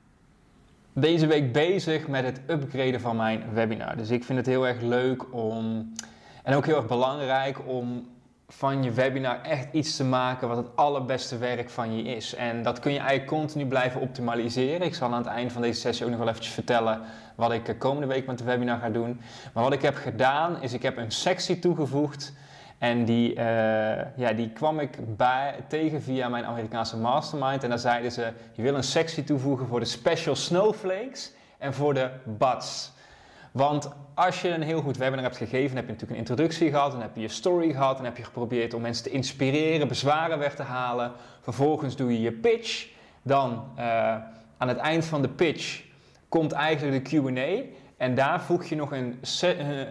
deze 0.93 1.27
week 1.27 1.53
bezig 1.53 2.07
met 2.07 2.25
het 2.25 2.41
upgraden 2.47 3.01
van 3.01 3.15
mijn 3.15 3.43
webinar. 3.53 3.97
Dus 3.97 4.09
ik 4.09 4.23
vind 4.23 4.37
het 4.37 4.47
heel 4.47 4.67
erg 4.67 4.81
leuk 4.81 5.33
om, 5.33 5.93
en 6.43 6.55
ook 6.55 6.65
heel 6.65 6.75
erg 6.75 6.87
belangrijk 6.87 7.67
om 7.67 8.11
van 8.47 8.83
je 8.83 8.91
webinar 8.91 9.41
echt 9.41 9.67
iets 9.71 9.95
te 9.95 10.03
maken 10.03 10.47
wat 10.47 10.57
het 10.57 10.75
allerbeste 10.75 11.37
werk 11.37 11.69
van 11.69 11.97
je 11.97 12.03
is. 12.15 12.35
En 12.35 12.63
dat 12.63 12.79
kun 12.79 12.91
je 12.91 12.99
eigenlijk 12.99 13.27
continu 13.27 13.65
blijven 13.65 14.01
optimaliseren. 14.01 14.81
Ik 14.81 14.95
zal 14.95 15.11
aan 15.11 15.17
het 15.17 15.27
eind 15.27 15.51
van 15.51 15.61
deze 15.61 15.79
sessie 15.79 16.05
ook 16.05 16.11
nog 16.11 16.19
wel 16.19 16.29
eventjes 16.29 16.53
vertellen 16.53 17.01
wat 17.35 17.51
ik 17.51 17.75
komende 17.77 18.07
week 18.07 18.25
met 18.25 18.37
de 18.37 18.43
webinar 18.43 18.79
ga 18.79 18.89
doen. 18.89 19.21
Maar 19.53 19.63
wat 19.63 19.73
ik 19.73 19.81
heb 19.81 19.95
gedaan 19.95 20.61
is 20.61 20.73
ik 20.73 20.81
heb 20.81 20.97
een 20.97 21.11
sectie 21.11 21.59
toegevoegd 21.59 22.33
en 22.83 23.05
die, 23.05 23.29
uh, 23.29 23.39
ja, 24.15 24.33
die 24.35 24.49
kwam 24.49 24.79
ik 24.79 24.97
tegen 25.67 26.01
via 26.01 26.29
mijn 26.29 26.45
Amerikaanse 26.45 26.97
mastermind. 26.97 27.63
En 27.63 27.69
daar 27.69 27.79
zeiden 27.79 28.11
ze, 28.11 28.31
je 28.53 28.61
wil 28.61 28.75
een 28.75 28.83
sectie 28.83 29.23
toevoegen 29.23 29.67
voor 29.67 29.79
de 29.79 29.85
special 29.85 30.35
snowflakes 30.35 31.33
en 31.57 31.73
voor 31.73 31.93
de 31.93 32.09
buds. 32.23 32.91
Want 33.51 33.89
als 34.13 34.41
je 34.41 34.49
een 34.49 34.61
heel 34.61 34.81
goed 34.81 34.97
webinar 34.97 35.23
hebt 35.23 35.37
gegeven, 35.37 35.75
heb 35.75 35.85
je 35.85 35.91
natuurlijk 35.91 36.11
een 36.11 36.27
introductie 36.27 36.69
gehad, 36.69 36.91
dan 36.91 37.01
heb 37.01 37.15
je 37.15 37.21
je 37.21 37.27
story 37.27 37.71
gehad, 37.71 37.95
dan 37.95 38.05
heb 38.05 38.17
je 38.17 38.23
geprobeerd 38.23 38.73
om 38.73 38.81
mensen 38.81 39.03
te 39.03 39.09
inspireren, 39.09 39.87
bezwaren 39.87 40.39
weg 40.39 40.55
te 40.55 40.63
halen. 40.63 41.11
Vervolgens 41.41 41.95
doe 41.95 42.11
je 42.11 42.21
je 42.21 42.31
pitch. 42.31 42.87
Dan 43.21 43.63
uh, 43.77 43.83
aan 44.57 44.67
het 44.67 44.77
eind 44.77 45.05
van 45.05 45.21
de 45.21 45.29
pitch 45.29 45.83
komt 46.29 46.51
eigenlijk 46.51 47.09
de 47.09 47.21
QA. 47.21 47.75
En 47.97 48.15
daar 48.15 48.41
voeg 48.41 48.65
je 48.65 48.75
nog 48.75 48.91
een, 48.91 49.19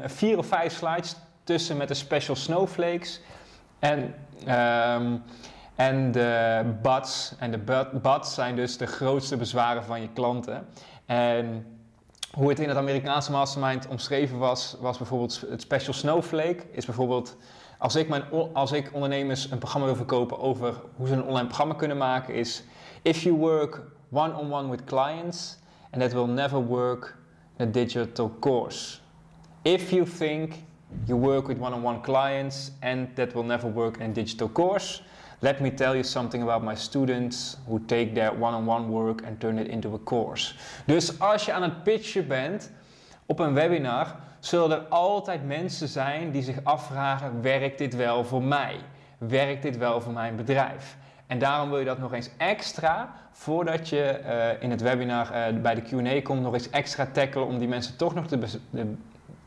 vier 0.04 0.38
of 0.38 0.46
vijf 0.46 0.72
slides 0.72 1.16
tussen 1.44 1.76
met 1.76 1.88
de 1.88 1.94
special 1.94 2.36
snowflakes. 2.36 3.20
En, 3.78 4.14
um, 4.40 5.22
en 5.74 6.12
de 6.12 6.64
buts. 6.82 7.34
En 7.38 7.50
de 7.50 7.88
buts 8.02 8.34
zijn 8.34 8.56
dus 8.56 8.76
de 8.76 8.86
grootste 8.86 9.36
bezwaren 9.36 9.84
van 9.84 10.00
je 10.00 10.08
klanten. 10.12 10.66
En 11.06 11.66
hoe 12.32 12.48
het 12.48 12.60
in 12.60 12.68
het 12.68 12.78
Amerikaanse 12.78 13.30
mastermind 13.30 13.88
omschreven 13.88 14.38
was, 14.38 14.76
was 14.80 14.98
bijvoorbeeld 14.98 15.44
het 15.50 15.60
special 15.60 15.94
snowflake. 15.94 16.62
Is 16.70 16.86
bijvoorbeeld 16.86 17.36
als 17.78 17.94
ik, 17.94 18.08
mijn, 18.08 18.22
als 18.52 18.72
ik 18.72 18.90
ondernemers 18.92 19.50
een 19.50 19.58
programma 19.58 19.86
wil 19.86 19.96
verkopen 19.96 20.38
over 20.38 20.74
hoe 20.96 21.06
ze 21.06 21.12
een 21.14 21.24
online 21.24 21.46
programma 21.46 21.74
kunnen 21.74 21.96
maken, 21.96 22.34
is 22.34 22.62
if 23.02 23.22
you 23.22 23.36
work 23.36 23.82
one-on-one 24.10 24.70
with 24.70 24.84
clients 24.84 25.58
and 25.90 26.02
that 26.02 26.12
will 26.12 26.26
never 26.26 26.64
work 26.64 27.16
in 27.56 27.68
a 27.68 27.70
digital 27.70 28.32
course. 28.40 28.98
If 29.62 29.90
you 29.90 30.04
think 30.04 30.54
you 31.06 31.16
work 31.16 31.48
with 31.48 31.58
one-on-one 31.58 32.00
clients 32.00 32.72
and 32.80 33.08
that 33.14 33.32
will 33.32 33.44
never 33.44 33.72
work 33.72 33.96
in 33.96 34.10
a 34.10 34.12
digital 34.12 34.48
course, 34.48 35.02
let 35.40 35.60
me 35.60 35.70
tell 35.70 35.94
you 35.94 36.04
something 36.04 36.42
about 36.42 36.62
my 36.62 36.74
students 36.74 37.56
who 37.66 37.80
take 37.86 38.14
their 38.14 38.32
one-on-one 38.32 38.88
work 38.88 39.22
and 39.26 39.40
turn 39.40 39.58
it 39.58 39.66
into 39.66 39.94
a 39.94 39.98
course. 39.98 40.54
Dus 40.86 41.18
als 41.18 41.44
je 41.44 41.52
aan 41.52 41.62
het 41.62 41.82
pitchen 41.82 42.26
bent 42.26 42.70
op 43.26 43.38
een 43.38 43.54
webinar, 43.54 44.16
zullen 44.40 44.70
er 44.70 44.86
altijd 44.88 45.46
mensen 45.46 45.88
zijn 45.88 46.30
die 46.30 46.42
zich 46.42 46.56
afvragen: 46.62 47.42
werkt 47.42 47.78
dit 47.78 47.96
wel 47.96 48.24
voor 48.24 48.42
mij? 48.42 48.76
Werkt 49.18 49.62
dit 49.62 49.76
wel 49.76 50.00
voor 50.00 50.12
mijn 50.12 50.36
bedrijf? 50.36 50.96
En 51.26 51.38
daarom 51.38 51.68
wil 51.68 51.78
je 51.78 51.84
dat 51.84 51.98
nog 51.98 52.12
eens 52.12 52.30
extra, 52.36 53.12
voordat 53.30 53.88
je 53.88 54.20
uh, 54.24 54.62
in 54.62 54.70
het 54.70 54.80
webinar 54.80 55.52
uh, 55.52 55.60
bij 55.60 55.74
de 55.74 55.82
QA 55.82 56.22
komt, 56.22 56.42
nog 56.42 56.54
eens 56.54 56.70
extra 56.70 57.06
tackelen 57.12 57.46
om 57.46 57.58
die 57.58 57.68
mensen 57.68 57.96
toch 57.96 58.14
nog 58.14 58.26
de, 58.26 58.38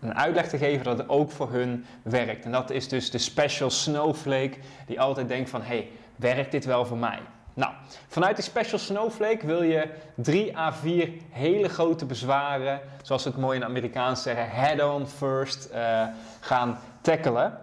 een 0.02 0.16
uitleg 0.16 0.50
te 0.50 0.58
geven 0.58 0.84
dat 0.84 0.98
het 0.98 1.10
ook 1.10 1.32
voor 1.32 1.52
hun 1.52 1.86
werkt. 2.02 2.46
En 2.46 2.52
dat 2.52 2.70
is 2.70 2.88
dus 2.88 3.12
de 3.12 3.18
special 3.18 3.70
snowflake 3.70 4.58
die 4.86 5.00
altijd 5.02 5.28
denkt 5.28 5.50
van, 5.50 5.62
hey, 5.62 5.90
werkt 6.16 6.52
dit 6.52 6.66
wel 6.66 6.86
voor 6.86 6.98
mij? 6.98 7.20
Nou, 7.56 7.74
vanuit 8.08 8.36
die 8.36 8.46
Special 8.46 8.80
Snowflake 8.80 9.46
wil 9.46 9.64
je 9.64 9.90
3 10.16 10.58
à 10.58 10.72
4 10.74 11.10
hele 11.30 11.70
grote 11.70 12.06
bezwaren, 12.06 12.82
zoals 13.02 13.22
ze 13.22 13.28
het 13.28 13.38
mooi 13.38 13.58
in 13.58 13.66
Amerikaans 13.66 14.22
zeggen, 14.22 14.50
head-on 14.50 15.08
first, 15.08 15.70
uh, 15.74 16.04
gaan 16.40 16.80
tackelen. 17.02 17.58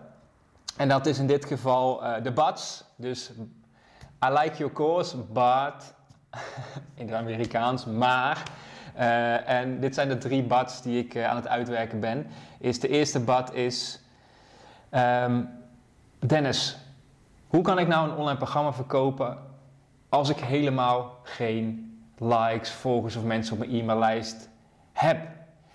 En 0.76 0.88
dat 0.88 1.06
is 1.06 1.18
in 1.18 1.26
dit 1.26 1.44
geval 1.44 2.04
uh, 2.04 2.14
de 2.22 2.32
buts. 2.32 2.84
Dus 2.96 3.30
I 4.24 4.28
like 4.28 4.56
your 4.56 4.72
course, 4.72 5.16
but 5.16 5.94
in 6.94 7.06
het 7.06 7.16
Amerikaans, 7.16 7.84
maar. 7.84 8.42
Uh, 8.96 9.48
en 9.48 9.80
dit 9.80 9.94
zijn 9.94 10.08
de 10.08 10.18
drie 10.18 10.42
buts 10.42 10.82
die 10.82 11.04
ik 11.04 11.24
aan 11.24 11.36
het 11.36 11.48
uitwerken 11.48 12.00
ben. 12.00 12.26
Is 12.58 12.80
de 12.80 12.88
eerste 12.88 13.20
bad 13.20 13.54
is, 13.54 14.00
um, 14.94 15.48
Dennis, 16.18 16.76
hoe 17.46 17.62
kan 17.62 17.78
ik 17.78 17.88
nou 17.88 18.10
een 18.10 18.16
online 18.16 18.38
programma 18.38 18.72
verkopen 18.72 19.38
als 20.08 20.28
ik 20.28 20.38
helemaal 20.38 21.18
geen 21.22 21.96
likes, 22.18 22.70
volgers 22.70 23.16
of 23.16 23.24
mensen 23.24 23.52
op 23.52 23.58
mijn 23.58 23.80
e-maillijst 23.80 24.48
heb. 24.92 25.18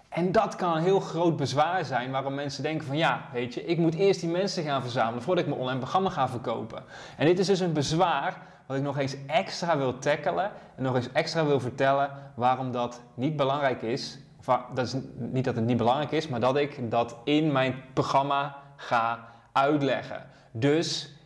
En 0.10 0.32
dat 0.32 0.56
kan 0.56 0.76
een 0.76 0.84
heel 0.84 1.00
groot 1.00 1.36
bezwaar 1.36 1.86
zijn 1.86 2.12
waarom 2.12 2.34
mensen 2.34 2.64
denken 2.64 2.88
van 2.88 2.98
ja, 2.98 3.22
weet 3.34 3.54
je, 3.54 3.66
ik 3.66 3.78
moet 3.78 3.96
eerst 3.96 4.20
die 4.20 4.30
mensen 4.30 4.64
gaan 4.64 4.82
verzamelen 4.82 5.22
voordat 5.24 5.44
ik 5.44 5.50
mijn 5.50 5.62
online 5.62 5.80
programma 5.80 6.10
ga 6.10 6.30
verkopen. 6.30 6.84
En 7.18 7.26
dit 7.26 7.40
is 7.40 7.48
dus 7.48 7.60
een 7.60 7.74
bezwaar 7.74 8.42
wat 8.68 8.78
ik 8.78 8.84
nog 8.84 8.98
eens 8.98 9.16
extra 9.28 9.78
wil 9.78 10.00
tackelen 10.00 10.52
en 10.76 10.84
nog 10.84 10.96
eens 10.96 11.12
extra 11.12 11.46
wil 11.46 11.60
vertellen 11.60 12.10
waarom 12.34 12.72
dat 12.72 13.02
niet 13.14 13.36
belangrijk 13.36 13.82
is. 13.82 14.20
Of, 14.40 14.60
dat 14.74 14.86
is 14.86 14.96
niet 15.16 15.46
dat 15.46 15.56
het 15.56 15.66
niet 15.66 15.78
belangrijk 15.78 16.12
is, 16.12 16.28
maar 16.28 16.40
dat 16.40 16.58
ik 16.58 16.92
dat 16.92 17.16
in 17.24 17.52
mijn 17.52 17.84
programma 17.94 18.56
ga 18.76 19.30
uitleggen. 19.52 20.26
Dus 20.52 21.18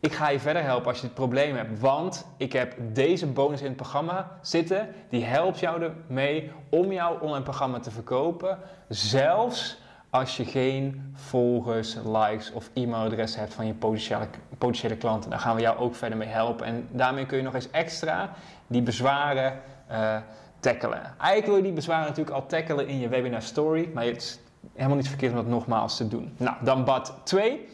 ik 0.00 0.12
ga 0.12 0.28
je 0.28 0.40
verder 0.40 0.62
helpen 0.62 0.86
als 0.86 0.96
je 0.96 1.06
dit 1.06 1.14
probleem 1.14 1.56
hebt. 1.56 1.80
Want 1.80 2.26
ik 2.36 2.52
heb 2.52 2.74
deze 2.92 3.26
bonus 3.26 3.60
in 3.60 3.66
het 3.66 3.76
programma 3.76 4.38
zitten. 4.42 4.88
Die 5.08 5.24
helpt 5.24 5.58
jou 5.58 5.82
ermee 5.82 6.52
om 6.68 6.92
jouw 6.92 7.18
online 7.18 7.44
programma 7.44 7.78
te 7.78 7.90
verkopen. 7.90 8.58
Zelfs 8.88 9.78
als 10.10 10.36
je 10.36 10.44
geen 10.44 11.12
volgers, 11.14 11.96
likes 12.04 12.52
of 12.52 12.70
e-mailadres 12.74 13.36
hebt 13.36 13.54
van 13.54 13.66
je 13.66 13.74
potentiële, 13.74 14.28
potentiële 14.58 14.96
klanten. 14.96 15.30
Daar 15.30 15.38
gaan 15.38 15.54
we 15.54 15.60
jou 15.60 15.78
ook 15.78 15.94
verder 15.94 16.18
mee 16.18 16.28
helpen. 16.28 16.66
En 16.66 16.88
daarmee 16.90 17.26
kun 17.26 17.36
je 17.36 17.42
nog 17.42 17.54
eens 17.54 17.70
extra 17.70 18.30
die 18.66 18.82
bezwaren 18.82 19.60
uh, 19.90 20.16
tackelen. 20.60 21.02
Eigenlijk 21.02 21.46
wil 21.46 21.56
je 21.56 21.62
die 21.62 21.72
bezwaren 21.72 22.06
natuurlijk 22.06 22.36
al 22.36 22.46
tackelen 22.46 22.88
in 22.88 22.98
je 22.98 23.08
webinar 23.08 23.42
story. 23.42 23.90
Maar 23.94 24.04
het 24.04 24.16
is 24.16 24.38
helemaal 24.74 24.96
niet 24.96 25.08
verkeerd 25.08 25.32
om 25.32 25.38
dat 25.38 25.46
nogmaals 25.46 25.96
te 25.96 26.08
doen. 26.08 26.34
Nou, 26.36 26.56
dan 26.60 26.84
bad 26.84 27.14
2 27.24 27.68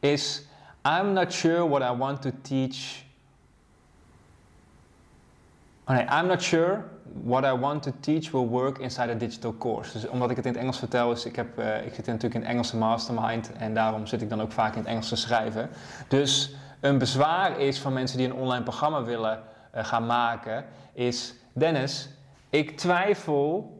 is 0.00 0.46
I'm 0.86 1.12
not 1.12 1.32
sure 1.32 1.68
what 1.68 1.82
I 1.82 1.96
want 1.96 2.22
to 2.22 2.30
teach. 2.42 3.06
I'm 5.88 6.26
not 6.26 6.42
sure 6.42 6.84
what 7.24 7.44
I 7.44 7.52
want 7.52 7.82
to 7.82 7.92
teach 8.00 8.30
will 8.30 8.48
work 8.48 8.78
inside 8.78 9.10
a 9.10 9.14
digital 9.14 9.54
course. 9.58 9.92
Dus 9.92 10.08
omdat 10.08 10.30
ik 10.30 10.36
het 10.36 10.46
in 10.46 10.52
het 10.52 10.60
Engels 10.60 10.78
vertel, 10.78 11.12
is 11.12 11.24
ik, 11.24 11.36
heb, 11.36 11.58
uh, 11.58 11.86
ik 11.86 11.94
zit 11.94 12.06
natuurlijk 12.06 12.34
in 12.34 12.40
het 12.40 12.50
Engelse 12.50 12.76
mastermind 12.76 13.52
en 13.52 13.74
daarom 13.74 14.06
zit 14.06 14.22
ik 14.22 14.28
dan 14.28 14.40
ook 14.40 14.52
vaak 14.52 14.72
in 14.72 14.78
het 14.78 14.88
Engels 14.88 15.08
te 15.08 15.16
schrijven. 15.16 15.68
Dus 16.08 16.54
een 16.80 16.98
bezwaar 16.98 17.58
is 17.58 17.78
van 17.78 17.92
mensen 17.92 18.18
die 18.18 18.26
een 18.26 18.34
online 18.34 18.62
programma 18.62 19.02
willen 19.02 19.42
uh, 19.74 19.84
gaan 19.84 20.06
maken, 20.06 20.64
is 20.92 21.34
Dennis, 21.52 22.08
ik 22.50 22.76
twijfel 22.76 23.76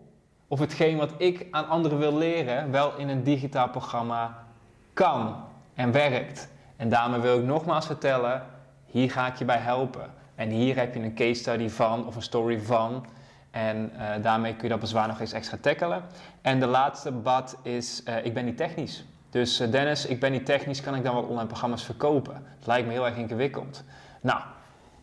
of 0.48 0.58
hetgeen 0.58 0.96
wat 0.96 1.12
ik 1.16 1.46
aan 1.50 1.68
anderen 1.68 1.98
wil 1.98 2.16
leren 2.16 2.70
wel 2.70 2.96
in 2.96 3.08
een 3.08 3.22
digitaal 3.22 3.68
programma 3.68 4.44
kan 4.92 5.44
en 5.74 5.92
werkt. 5.92 6.48
En 6.76 6.88
daarmee 6.88 7.20
wil 7.20 7.38
ik 7.38 7.44
nogmaals 7.44 7.86
vertellen, 7.86 8.42
hier 8.86 9.10
ga 9.10 9.26
ik 9.26 9.36
je 9.36 9.44
bij 9.44 9.58
helpen. 9.58 10.17
En 10.38 10.48
hier 10.48 10.76
heb 10.76 10.94
je 10.94 11.00
een 11.00 11.14
case 11.14 11.34
study 11.34 11.68
van 11.68 12.06
of 12.06 12.16
een 12.16 12.22
story 12.22 12.60
van. 12.60 13.06
En 13.50 13.92
uh, 13.94 14.22
daarmee 14.22 14.52
kun 14.52 14.62
je 14.62 14.68
dat 14.68 14.80
bezwaar 14.80 15.08
nog 15.08 15.20
eens 15.20 15.32
extra 15.32 15.56
tackelen. 15.60 16.02
En 16.42 16.60
de 16.60 16.66
laatste 16.66 17.12
bad 17.12 17.56
is, 17.62 18.02
uh, 18.08 18.24
ik 18.24 18.34
ben 18.34 18.44
niet 18.44 18.56
technisch. 18.56 19.04
Dus 19.30 19.60
uh, 19.60 19.70
Dennis, 19.70 20.06
ik 20.06 20.20
ben 20.20 20.32
niet 20.32 20.46
technisch, 20.46 20.80
kan 20.80 20.94
ik 20.94 21.04
dan 21.04 21.14
wel 21.14 21.22
online 21.22 21.46
programma's 21.46 21.84
verkopen? 21.84 22.32
Dat 22.58 22.66
lijkt 22.66 22.86
me 22.86 22.92
heel 22.92 23.06
erg 23.06 23.16
ingewikkeld. 23.16 23.84
Nou, 24.20 24.40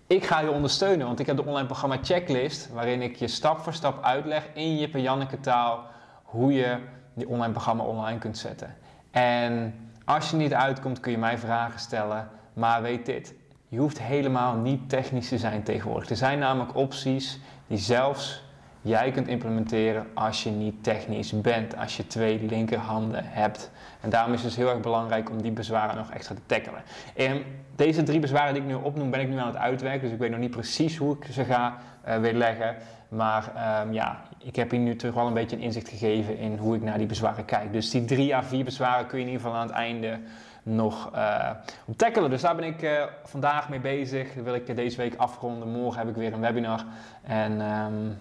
ik 0.08 0.26
ga 0.26 0.40
je 0.40 0.52
ondersteunen, 0.52 1.06
want 1.06 1.20
ik 1.20 1.26
heb 1.26 1.36
de 1.36 1.46
online 1.46 1.66
programma 1.66 1.98
checklist, 2.02 2.70
waarin 2.70 3.02
ik 3.02 3.16
je 3.16 3.28
stap 3.28 3.60
voor 3.60 3.74
stap 3.74 4.04
uitleg 4.04 4.48
in 4.54 4.78
je 4.78 5.02
Janneke 5.02 5.40
taal 5.40 5.84
hoe 6.24 6.54
je 6.54 6.78
die 7.14 7.30
online 7.30 7.52
programma 7.52 7.84
online 7.84 8.20
kunt 8.20 8.38
zetten. 8.38 8.76
En 9.12 9.76
als 10.06 10.30
je 10.30 10.38
niet 10.38 10.54
uitkomt 10.54 11.00
kun 11.00 11.12
je 11.12 11.18
mij 11.18 11.38
vragen 11.38 11.80
stellen, 11.80 12.30
maar 12.54 12.82
weet 12.82 13.06
dit. 13.06 13.34
Je 13.76 13.82
hoeft 13.82 14.02
helemaal 14.02 14.56
niet 14.56 14.90
technisch 14.90 15.28
te 15.28 15.38
zijn 15.38 15.64
tegenwoordig. 15.64 16.10
Er 16.10 16.16
zijn 16.16 16.40
namelijk 16.40 16.76
opties 16.76 17.40
die 17.68 17.78
zelfs 17.78 18.44
jij 18.82 19.12
kunt 19.12 19.28
implementeren 19.28 20.06
als 20.14 20.44
je 20.44 20.50
niet 20.50 20.84
technisch 20.84 21.42
bent, 21.42 21.78
als 21.78 21.98
je 21.98 22.08
twee 22.08 22.46
linkerhanden 22.50 23.24
hebt. 23.26 23.72
En 24.02 24.10
daarom 24.10 24.34
is 24.34 24.42
het 24.42 24.48
dus 24.48 24.58
heel 24.58 24.70
erg 24.70 24.80
belangrijk 24.80 25.30
om 25.30 25.42
die 25.42 25.52
bezwaren 25.52 25.96
nog 25.96 26.12
extra 26.12 26.36
te 26.36 26.42
tackelen. 26.46 26.82
En 27.16 27.44
deze 27.76 28.04
drie 28.04 28.20
bezwaren 28.20 28.54
die 28.54 28.64
ik 28.64 28.68
nu 28.68 28.74
opnoem, 28.74 29.12
ben 29.12 29.20
ik 29.20 29.30
nu 29.30 29.38
aan 29.38 29.48
het 29.48 29.58
uitwerken, 29.58 30.02
dus 30.02 30.12
ik 30.12 30.20
weet 30.20 30.32
nog 30.32 30.40
niet 30.40 30.52
precies 30.52 30.98
hoe 30.98 31.16
ik 31.16 31.28
ze 31.32 31.44
ga 31.44 31.78
uh, 32.08 32.18
weerleggen. 32.18 32.76
Maar 33.10 33.52
um, 33.82 33.94
ja, 33.94 34.22
ik 34.38 34.56
heb 34.56 34.72
hier 34.72 34.80
nu 34.80 34.96
terug 34.96 35.14
wel 35.14 35.28
een 35.28 35.34
beetje 35.34 35.56
een 35.56 35.62
inzicht 35.62 35.90
gegeven 35.90 36.38
in 36.38 36.58
hoe 36.58 36.76
ik 36.76 36.82
naar 36.82 36.98
die 36.98 37.08
bezwaren 37.08 37.46
kijk. 37.46 37.74
Dus 37.74 37.90
die 37.90 38.06
drie 38.06 38.36
à 38.36 38.44
vier 38.44 38.64
bezwaren 38.64 39.08
kun 39.08 39.20
je 39.20 39.26
in 39.26 39.32
ieder 39.32 39.46
geval 39.46 39.60
aan 39.60 39.68
het 39.68 39.76
einde 39.76 40.20
nog 40.66 41.12
uh, 41.16 41.50
op 41.86 41.98
tackelen. 41.98 42.30
Dus 42.30 42.42
daar 42.42 42.56
ben 42.56 42.66
ik 42.66 42.82
uh, 42.82 43.04
vandaag 43.24 43.70
mee 43.70 43.80
bezig. 43.80 44.34
Dat 44.34 44.44
wil 44.44 44.54
ik 44.54 44.76
deze 44.76 44.98
week 44.98 45.16
afronden. 45.16 45.68
Morgen 45.68 46.00
heb 46.00 46.10
ik 46.10 46.16
weer 46.16 46.34
een 46.34 46.40
webinar. 46.40 46.86
En 47.24 47.62
um, 47.62 48.18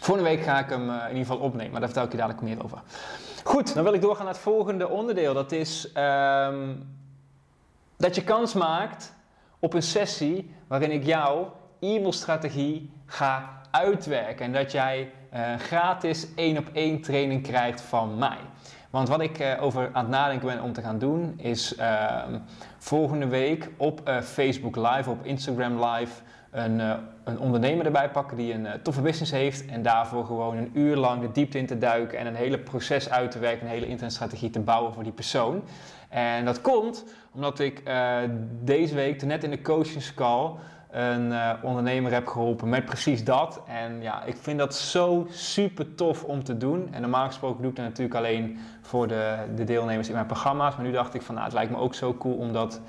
volgende 0.00 0.30
week 0.30 0.42
ga 0.42 0.58
ik 0.58 0.68
hem 0.68 0.90
in 0.90 1.08
ieder 1.08 1.26
geval 1.26 1.38
opnemen. 1.38 1.70
Maar 1.70 1.80
daar 1.80 1.88
vertel 1.88 2.04
ik 2.04 2.10
je 2.10 2.16
dadelijk 2.16 2.42
meer 2.42 2.64
over. 2.64 2.78
Goed, 3.44 3.74
dan 3.74 3.84
wil 3.84 3.92
ik 3.92 4.00
doorgaan 4.00 4.24
naar 4.24 4.34
het 4.34 4.42
volgende 4.42 4.88
onderdeel. 4.88 5.34
Dat 5.34 5.52
is 5.52 5.92
um, 5.96 6.88
dat 7.96 8.14
je 8.14 8.24
kans 8.24 8.54
maakt 8.54 9.14
op 9.58 9.74
een 9.74 9.82
sessie 9.82 10.54
waarin 10.66 10.90
ik 10.90 11.04
jouw 11.04 11.52
e-mailstrategie 11.80 12.92
ga 13.06 13.60
uitwerken. 13.70 14.44
En 14.44 14.52
dat 14.52 14.72
jij 14.72 15.12
gratis 15.58 16.34
één 16.34 16.58
op 16.58 16.68
één 16.72 17.00
training 17.00 17.42
krijgt 17.42 17.80
van 17.80 18.18
mij. 18.18 18.38
Want 18.90 19.08
wat 19.08 19.20
ik 19.20 19.40
uh, 19.40 19.62
over 19.62 19.90
aan 19.92 20.04
het 20.04 20.12
nadenken 20.12 20.46
ben 20.46 20.62
om 20.62 20.72
te 20.72 20.82
gaan 20.82 20.98
doen, 20.98 21.34
is 21.36 21.78
uh, 21.78 22.22
volgende 22.78 23.26
week 23.26 23.70
op 23.76 24.08
uh, 24.08 24.20
Facebook 24.20 24.76
Live, 24.76 25.10
op 25.10 25.24
Instagram 25.24 25.84
Live, 25.84 26.12
een, 26.50 26.78
uh, 26.78 26.94
een 27.24 27.38
ondernemer 27.38 27.86
erbij 27.86 28.10
pakken 28.10 28.36
die 28.36 28.52
een 28.52 28.82
toffe 28.82 29.00
business 29.00 29.32
heeft 29.32 29.66
en 29.66 29.82
daarvoor 29.82 30.24
gewoon 30.24 30.56
een 30.56 30.70
uur 30.72 30.96
lang 30.96 31.20
de 31.20 31.32
diepte 31.32 31.58
in 31.58 31.66
te 31.66 31.78
duiken 31.78 32.18
en 32.18 32.26
een 32.26 32.34
hele 32.34 32.58
proces 32.58 33.10
uit 33.10 33.30
te 33.30 33.38
werken, 33.38 33.66
een 33.66 33.72
hele 33.72 33.86
internetstrategie 33.86 34.50
te 34.50 34.60
bouwen 34.60 34.92
voor 34.92 35.02
die 35.02 35.12
persoon. 35.12 35.62
En 36.08 36.44
dat 36.44 36.60
komt 36.60 37.04
omdat 37.34 37.58
ik 37.58 37.82
deze 38.62 38.94
week 38.94 39.22
net 39.22 39.44
in 39.44 39.50
de 39.50 39.62
coachingscall 39.62 40.50
een 40.90 41.32
ondernemer 41.62 42.12
heb 42.12 42.26
geholpen 42.26 42.68
met 42.68 42.84
precies 42.84 43.24
dat. 43.24 43.60
En 43.66 44.02
ja, 44.02 44.24
ik 44.24 44.36
vind 44.36 44.58
dat 44.58 44.74
zo 44.74 45.26
super 45.30 45.94
tof 45.94 46.24
om 46.24 46.44
te 46.44 46.56
doen. 46.56 46.88
En 46.90 47.00
normaal 47.00 47.26
gesproken 47.26 47.60
doe 47.60 47.70
ik 47.70 47.76
dat 47.76 47.84
natuurlijk 47.84 48.16
alleen 48.16 48.58
voor 48.80 49.08
de, 49.08 49.36
de 49.54 49.64
deelnemers 49.64 50.08
in 50.08 50.14
mijn 50.14 50.26
programma's. 50.26 50.76
Maar 50.76 50.84
nu 50.84 50.92
dacht 50.92 51.14
ik 51.14 51.22
van 51.22 51.34
nou, 51.34 51.46
het 51.46 51.54
lijkt 51.54 51.70
me 51.70 51.78
ook 51.78 51.94
zo 51.94 52.14
cool 52.14 52.34
om 52.34 52.52
dat 52.52 52.80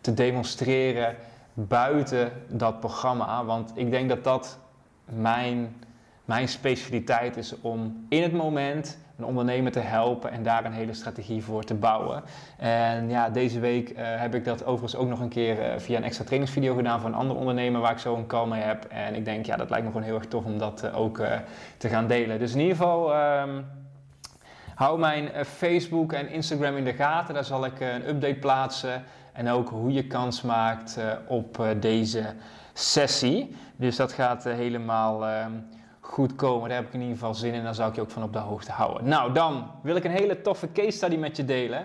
te 0.00 0.14
demonstreren 0.14 1.16
buiten 1.54 2.32
dat 2.48 2.80
programma. 2.80 3.44
Want 3.44 3.72
ik 3.74 3.90
denk 3.90 4.08
dat 4.08 4.24
dat 4.24 4.58
mijn, 5.04 5.76
mijn 6.24 6.48
specialiteit 6.48 7.36
is 7.36 7.60
om 7.60 8.06
in 8.08 8.22
het 8.22 8.32
moment 8.32 8.98
een 9.18 9.24
ondernemer 9.24 9.72
te 9.72 9.80
helpen 9.80 10.30
en 10.30 10.42
daar 10.42 10.64
een 10.64 10.72
hele 10.72 10.94
strategie 10.94 11.44
voor 11.44 11.64
te 11.64 11.74
bouwen. 11.74 12.22
En 12.56 13.10
ja, 13.10 13.30
deze 13.30 13.60
week 13.60 13.90
uh, 13.90 13.96
heb 13.98 14.34
ik 14.34 14.44
dat 14.44 14.64
overigens 14.64 14.96
ook 14.96 15.08
nog 15.08 15.20
een 15.20 15.28
keer 15.28 15.58
uh, 15.58 15.78
via 15.78 15.96
een 15.96 16.04
extra 16.04 16.24
trainingsvideo 16.24 16.74
gedaan 16.74 17.00
voor 17.00 17.08
een 17.08 17.16
andere 17.16 17.40
ondernemer 17.40 17.80
waar 17.80 17.92
ik 17.92 17.98
zo 17.98 18.16
een 18.16 18.26
call 18.26 18.46
mee 18.46 18.62
heb. 18.62 18.84
En 18.84 19.14
ik 19.14 19.24
denk, 19.24 19.46
ja, 19.46 19.56
dat 19.56 19.70
lijkt 19.70 19.84
me 19.84 19.90
gewoon 19.90 20.06
heel 20.06 20.14
erg 20.14 20.26
tof 20.26 20.44
om 20.44 20.58
dat 20.58 20.84
uh, 20.84 20.98
ook 20.98 21.22
te 21.76 21.88
gaan 21.88 22.06
delen. 22.06 22.38
Dus 22.38 22.52
in 22.52 22.60
ieder 22.60 22.76
geval. 22.76 23.16
Um, 23.40 23.66
hou 24.74 24.98
mijn 24.98 25.30
Facebook 25.44 26.12
en 26.12 26.28
Instagram 26.28 26.76
in 26.76 26.84
de 26.84 26.92
gaten. 26.92 27.34
Daar 27.34 27.44
zal 27.44 27.64
ik 27.64 27.80
een 27.80 28.08
update 28.08 28.34
plaatsen. 28.34 29.02
En 29.32 29.48
ook 29.48 29.68
hoe 29.68 29.92
je 29.92 30.06
kans 30.06 30.42
maakt 30.42 30.98
op 31.26 31.66
deze 31.80 32.24
sessie. 32.72 33.56
Dus 33.76 33.96
dat 33.96 34.12
gaat 34.12 34.44
helemaal 34.44 35.26
ehm, 35.26 35.52
goed 36.08 36.34
komen. 36.34 36.68
Daar 36.68 36.78
heb 36.78 36.86
ik 36.86 36.94
in 36.94 37.00
ieder 37.00 37.14
geval 37.14 37.34
zin 37.34 37.54
in. 37.54 37.62
Daar 37.62 37.74
zal 37.74 37.88
ik 37.88 37.94
je 37.94 38.00
ook 38.00 38.10
van 38.10 38.22
op 38.22 38.32
de 38.32 38.38
hoogte 38.38 38.72
houden. 38.72 39.08
Nou, 39.08 39.32
dan 39.32 39.70
wil 39.82 39.96
ik 39.96 40.04
een 40.04 40.10
hele 40.10 40.40
toffe 40.40 40.72
case 40.72 40.90
study 40.90 41.16
met 41.16 41.36
je 41.36 41.44
delen. 41.44 41.78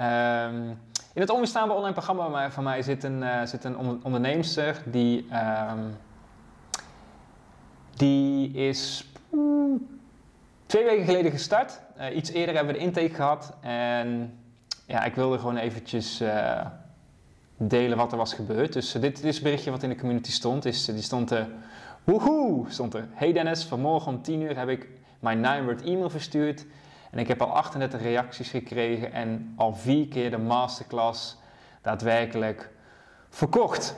Um, 0.00 0.78
in 1.14 1.20
het 1.20 1.30
onweerstaanbare 1.30 1.78
online 1.78 1.94
programma 1.94 2.50
van 2.50 2.64
mij 2.64 2.82
zit 2.82 3.04
een, 3.04 3.48
zit 3.48 3.64
een 3.64 4.04
onderneemster 4.04 4.82
die, 4.86 5.26
um, 5.72 5.96
die 7.96 8.52
is 8.52 9.12
twee 10.66 10.84
weken 10.84 11.04
geleden 11.04 11.30
gestart. 11.30 11.80
iets 12.14 12.30
eerder 12.30 12.54
hebben 12.54 12.72
we 12.72 12.78
de 12.80 12.86
intake 12.86 13.14
gehad. 13.14 13.56
En 13.60 14.38
ja, 14.86 15.04
ik 15.04 15.14
wilde 15.14 15.38
gewoon 15.38 15.56
eventjes 15.56 16.22
delen 17.56 17.96
wat 17.96 18.12
er 18.12 18.18
was 18.18 18.34
gebeurd. 18.34 18.72
Dus 18.72 18.94
uh, 18.94 19.02
dit, 19.02 19.16
dit 19.16 19.24
is 19.24 19.34
het 19.34 19.44
berichtje 19.44 19.70
wat 19.70 19.82
in 19.82 19.88
de 19.88 19.96
community 19.96 20.30
stond. 20.30 20.64
Is, 20.64 20.84
die 20.84 21.02
stond 21.02 21.32
woehoe, 22.04 22.64
stond 22.68 22.94
er. 22.94 23.08
Hey 23.12 23.32
Dennis, 23.32 23.64
vanmorgen 23.64 24.12
om 24.12 24.22
10 24.22 24.40
uur 24.40 24.58
heb 24.58 24.68
ik 24.68 24.88
mijn 25.18 25.62
9-word 25.62 25.82
e-mail 25.82 26.10
verstuurd. 26.10 26.66
En 27.10 27.18
ik 27.18 27.28
heb 27.28 27.42
al 27.42 27.48
38 27.48 28.02
reacties 28.02 28.50
gekregen 28.50 29.12
en 29.12 29.52
al 29.56 29.74
vier 29.74 30.08
keer 30.08 30.30
de 30.30 30.38
masterclass 30.38 31.36
daadwerkelijk 31.82 32.70
verkocht. 33.28 33.96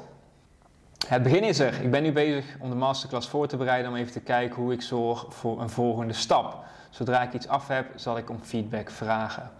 Het 1.09 1.23
begin 1.23 1.43
is 1.43 1.59
er. 1.59 1.83
Ik 1.83 1.91
ben 1.91 2.03
nu 2.03 2.13
bezig 2.13 2.57
om 2.61 2.71
de 2.71 2.77
masterclass 2.77 3.29
voor 3.29 3.47
te 3.47 3.57
bereiden 3.57 3.91
om 3.91 3.97
even 3.97 4.13
te 4.13 4.21
kijken 4.21 4.63
hoe 4.63 4.73
ik 4.73 4.83
zorg 4.83 5.27
voor 5.29 5.61
een 5.61 5.71
volgende 5.71 6.13
stap. 6.13 6.65
Zodra 6.91 7.23
ik 7.23 7.33
iets 7.33 7.49
af 7.49 7.69
heb, 7.69 7.87
zal 7.95 8.17
ik 8.17 8.31
om 8.31 8.39
feedback 8.43 8.91
vragen. 8.91 9.51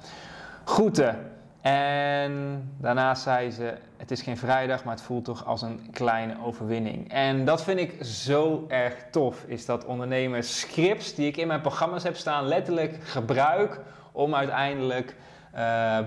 Groeten. 0.65 1.36
En 1.67 2.73
daarna 2.79 3.15
zei 3.15 3.51
ze: 3.51 3.75
Het 3.97 4.11
is 4.11 4.23
geen 4.23 4.37
vrijdag, 4.37 4.85
maar 4.85 4.95
het 4.95 5.05
voelt 5.05 5.25
toch 5.25 5.47
als 5.47 5.63
een 5.63 5.89
kleine 5.93 6.37
overwinning. 6.45 7.13
En 7.13 7.45
dat 7.45 7.65
vind 7.65 7.79
ik 7.79 8.05
zo 8.05 8.65
erg 8.69 8.95
tof. 9.11 9.45
Is 9.47 9.67
dat 9.67 9.85
ondernemers 9.85 10.59
scripts 10.61 11.15
die 11.15 11.27
ik 11.27 11.37
in 11.37 11.47
mijn 11.47 11.61
programma's 11.61 12.03
heb 12.03 12.17
staan, 12.17 12.47
letterlijk 12.47 12.99
gebruik 13.03 13.81
om 14.13 14.35
uiteindelijk 14.35 15.17
uh, 15.55 15.99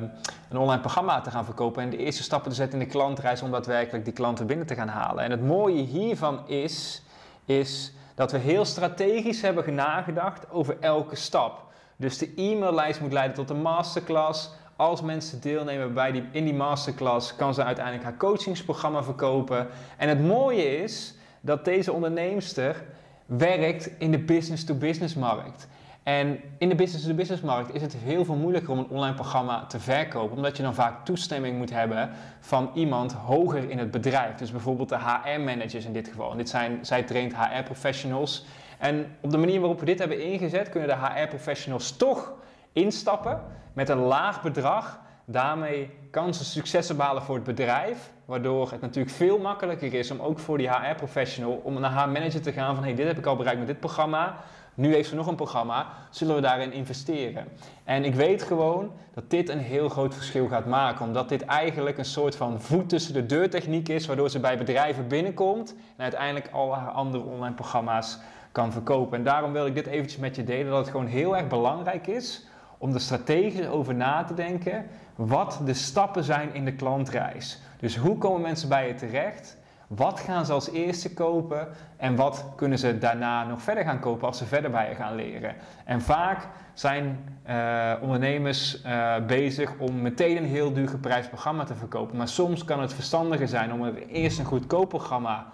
een 0.50 0.58
online 0.58 0.82
programma 0.82 1.22
te 1.22 1.32
gaan 1.32 1.46
verkopen. 1.46 1.84
En 1.84 1.90
de 1.90 1.98
eerste 1.98 2.24
stappen 2.24 2.50
te 2.50 2.56
zetten 2.56 2.80
in 2.80 2.86
de 2.86 2.92
klantreis 2.92 3.42
om 3.42 3.52
daadwerkelijk 3.52 4.06
die 4.06 4.14
klanten 4.14 4.48
binnen 4.48 4.68
te 4.68 4.76
gaan 4.76 4.88
halen. 4.88 5.24
En 5.24 5.32
het 5.32 5.46
mooie 5.46 5.82
hiervan 5.82 6.48
is, 6.48 7.04
is 7.46 7.94
dat 8.16 8.32
we 8.32 8.38
heel 8.38 8.66
strategisch 8.66 9.42
hebben 9.42 9.76
nagedacht 9.76 10.50
over 10.50 10.78
elke 10.80 11.16
stap. 11.16 11.68
Dus 11.96 12.18
de 12.18 12.34
e-maillijst 12.36 13.02
moet 13.02 13.14
leiden 13.14 13.36
tot 13.36 13.50
een 13.50 13.62
masterclass 13.62 14.50
als 14.80 15.02
mensen 15.02 15.42
deelnemen 15.42 15.94
bij 15.94 16.12
die, 16.12 16.24
in 16.32 16.44
die 16.44 16.54
masterclass, 16.54 17.36
kan 17.36 17.54
ze 17.54 17.64
uiteindelijk 17.64 18.04
haar 18.06 18.18
coachingsprogramma 18.18 19.04
verkopen. 19.04 19.68
En 19.98 20.10
het 20.10 20.22
mooie 20.22 20.82
is 20.82 21.14
dat 21.42 21.66
deze 21.66 21.94
onderneemster 21.94 22.84
werkt 23.26 23.90
in 23.98 24.12
de 24.12 24.20
business-to-business 24.20 25.16
markt. 25.16 25.68
En 26.04 26.40
in 26.58 26.70
de 26.70 26.76
business-to-business 26.76 27.42
markt 27.42 27.74
is 27.74 27.82
het 27.82 27.96
heel 27.96 28.26
veel 28.26 28.36
moeilijker 28.36 28.72
om 28.72 28.78
een 28.78 28.90
online 28.90 29.14
programma 29.14 29.66
te 29.66 29.80
verkopen, 29.80 30.36
omdat 30.36 30.58
je 30.58 30.64
dan 30.64 30.74
vaak 30.74 31.06
toestemming 31.06 31.58
moet 31.58 31.72
hebben 31.72 32.10
van 32.40 32.72
iemand 32.74 33.14
hoger 33.14 33.70
in 33.70 33.78
het 33.78 33.92
bedrijf. 33.92 34.36
Dus 34.36 34.52
bijvoorbeeld 34.52 34.90
de 34.90 34.98
HR-managers 34.98 35.86
in 35.86 35.94
dit 35.94 36.08
geval. 36.08 36.32
En 36.32 36.38
dit 36.38 36.50
zijn, 36.50 36.86
zij 36.86 37.04
traint 37.04 37.36
HR-professionals. 37.36 38.46
En 38.78 39.16
op 39.22 39.32
de 39.32 39.38
manier 39.38 39.60
waarop 39.60 39.80
we 39.80 39.86
dit 39.86 40.00
hebben 40.00 40.24
ingezet, 40.24 40.70
kunnen 40.70 40.90
de 40.90 40.96
HR-professionals 40.96 41.98
toch 41.98 42.34
instappen 42.74 43.42
met 43.74 43.90
een 43.90 43.98
laag 43.98 44.42
bedrag. 44.42 45.00
Daarmee 45.26 45.90
kan 46.12 46.34
ze 46.34 46.46
successen 46.46 46.98
behalen 46.98 47.24
voor 47.24 47.36
het 47.36 47.44
bedrijf. 47.44 48.12
Waardoor 48.26 48.72
het 48.72 48.82
natuurlijk 48.82 49.16
veel 49.16 49.40
makkelijker 49.40 49.94
is 49.94 50.12
om 50.12 50.20
ook 50.20 50.40
voor 50.40 50.58
die 50.58 50.70
HR-professional 50.70 51.62
om 51.64 51.80
naar 51.80 51.92
haar 51.92 52.10
manager 52.10 52.42
te 52.42 52.52
gaan 52.52 52.76
van 52.76 52.84
hey, 52.84 52.96
dit 52.96 53.08
heb 53.08 53.18
ik 53.18 53.26
al 53.26 53.36
bereikt 53.36 53.60
met 53.60 53.68
dit 53.68 53.80
programma. 53.80 54.36
Nu 54.74 54.94
heeft 54.94 55.10
ze 55.10 55.16
nog 55.16 55.28
een 55.28 55.36
programma, 55.36 55.88
zullen 56.10 56.36
we 56.36 56.42
daarin 56.42 56.72
investeren? 56.72 57.48
En 57.84 58.04
ik 58.04 58.16
weet 58.16 58.44
gewoon 58.44 58.92
dat 59.14 59.30
dit 59.30 59.50
een 59.50 59.60
heel 59.60 59.90
groot 59.90 60.14
verschil 60.14 60.48
gaat 60.48 60.66
maken, 60.66 61.06
omdat 61.06 61.30
dit 61.30 61.46
eigenlijk 61.46 61.98
een 61.98 62.06
soort 62.06 62.36
van 62.36 62.62
voet 62.62 62.90
tussen 62.90 63.14
de 63.14 63.26
deur 63.26 63.50
techniek 63.50 63.90
is, 63.90 64.06
waardoor 64.06 64.30
ze 64.30 64.40
bij 64.40 64.58
bedrijven 64.58 65.08
binnenkomt 65.08 65.76
en 65.98 66.04
uiteindelijk 66.04 66.50
al 66.52 66.76
haar 66.76 66.92
andere 66.92 67.24
online 67.24 67.56
programma's 67.56 68.20
kan 68.52 68.72
verkopen. 68.72 69.18
En 69.18 69.24
daarom 69.24 69.52
wil 69.52 69.66
ik 69.66 69.76
dit 69.76 69.88
eventjes 69.88 70.20
met 70.20 70.36
je 70.36 70.44
delen, 70.44 70.70
dat 70.70 70.80
het 70.80 70.90
gewoon 70.90 71.06
heel 71.06 71.38
erg 71.38 71.48
belangrijk 71.48 72.08
is 72.08 72.48
om 72.80 72.94
er 72.94 73.02
strategisch 73.02 73.68
over 73.68 73.96
na 73.96 74.24
te 74.24 74.34
denken 74.34 74.86
wat 75.16 75.62
de 75.66 75.74
stappen 75.74 76.24
zijn 76.24 76.54
in 76.54 76.66
de 76.66 76.74
klantreis. 76.74 77.62
Dus 77.80 77.98
hoe 77.98 78.18
komen 78.18 78.42
mensen 78.42 78.70
bij 78.70 78.88
je 78.88 78.94
terecht? 78.94 79.58
Wat 79.88 80.20
gaan 80.20 80.46
ze 80.46 80.54
als 80.54 80.72
eerste 80.72 81.14
kopen 81.14 81.68
en 81.98 82.16
wat 82.16 82.46
kunnen 82.56 82.80
ze 82.80 82.98
daarna 82.98 83.44
nog 83.44 83.62
verder 83.62 83.84
gaan 83.84 84.00
kopen 84.00 84.28
als 84.28 84.38
ze 84.38 84.46
verder 84.46 84.72
bij 84.72 84.90
je 84.90 84.96
gaan 84.96 85.16
leren? 85.16 85.56
En 85.86 86.02
vaak 86.02 86.48
zijn 86.74 87.20
uh, 87.50 87.94
ondernemers 88.02 88.84
uh, 88.86 89.16
bezig 89.26 89.74
om 89.78 90.02
meteen 90.02 90.38
een 90.38 90.46
heel 90.46 90.74
duur 90.74 90.90
geprijsd 90.90 91.30
programma 91.30 91.64
te 91.64 91.76
verkopen. 91.76 92.18
Maar 92.18 92.28
soms 92.28 92.66
kan 92.66 92.82
het 92.82 92.94
verstandiger 92.94 93.48
zijn 93.48 93.74
om 93.74 93.86
eerst 93.96 94.40
een 94.40 94.46
goedkoop 94.46 94.90
programma 94.90 95.46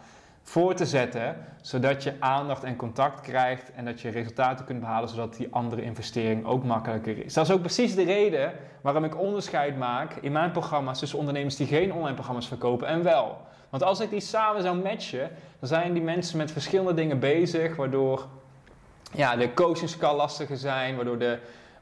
voor 0.45 0.73
te 0.73 0.85
zetten, 0.85 1.35
zodat 1.61 2.03
je 2.03 2.13
aandacht 2.19 2.63
en 2.63 2.75
contact 2.75 3.21
krijgt 3.21 3.71
en 3.71 3.85
dat 3.85 4.01
je 4.01 4.09
resultaten 4.09 4.65
kunt 4.65 4.79
behalen, 4.79 5.09
zodat 5.09 5.35
die 5.35 5.47
andere 5.51 5.81
investering 5.81 6.45
ook 6.45 6.63
makkelijker 6.63 7.25
is. 7.25 7.33
Dat 7.33 7.45
is 7.45 7.51
ook 7.53 7.61
precies 7.61 7.95
de 7.95 8.03
reden 8.03 8.53
waarom 8.81 9.03
ik 9.03 9.19
onderscheid 9.19 9.77
maak 9.77 10.13
in 10.13 10.31
mijn 10.31 10.51
programma's 10.51 10.99
tussen 10.99 11.19
ondernemers 11.19 11.55
die 11.55 11.67
geen 11.67 11.93
online 11.93 12.13
programma's 12.13 12.47
verkopen 12.47 12.87
en 12.87 13.03
wel. 13.03 13.37
Want 13.69 13.83
als 13.83 13.99
ik 13.99 14.09
die 14.09 14.19
samen 14.19 14.61
zou 14.61 14.81
matchen, 14.81 15.29
dan 15.59 15.69
zijn 15.69 15.93
die 15.93 16.03
mensen 16.03 16.37
met 16.37 16.51
verschillende 16.51 16.93
dingen 16.93 17.19
bezig, 17.19 17.75
waardoor 17.75 18.27
ja, 19.11 19.35
de 19.35 19.53
coachings 19.53 19.97
kan 19.97 20.15
lastiger 20.15 20.57
zijn, 20.57 20.95
waardoor 20.95 21.17
de 21.17 21.39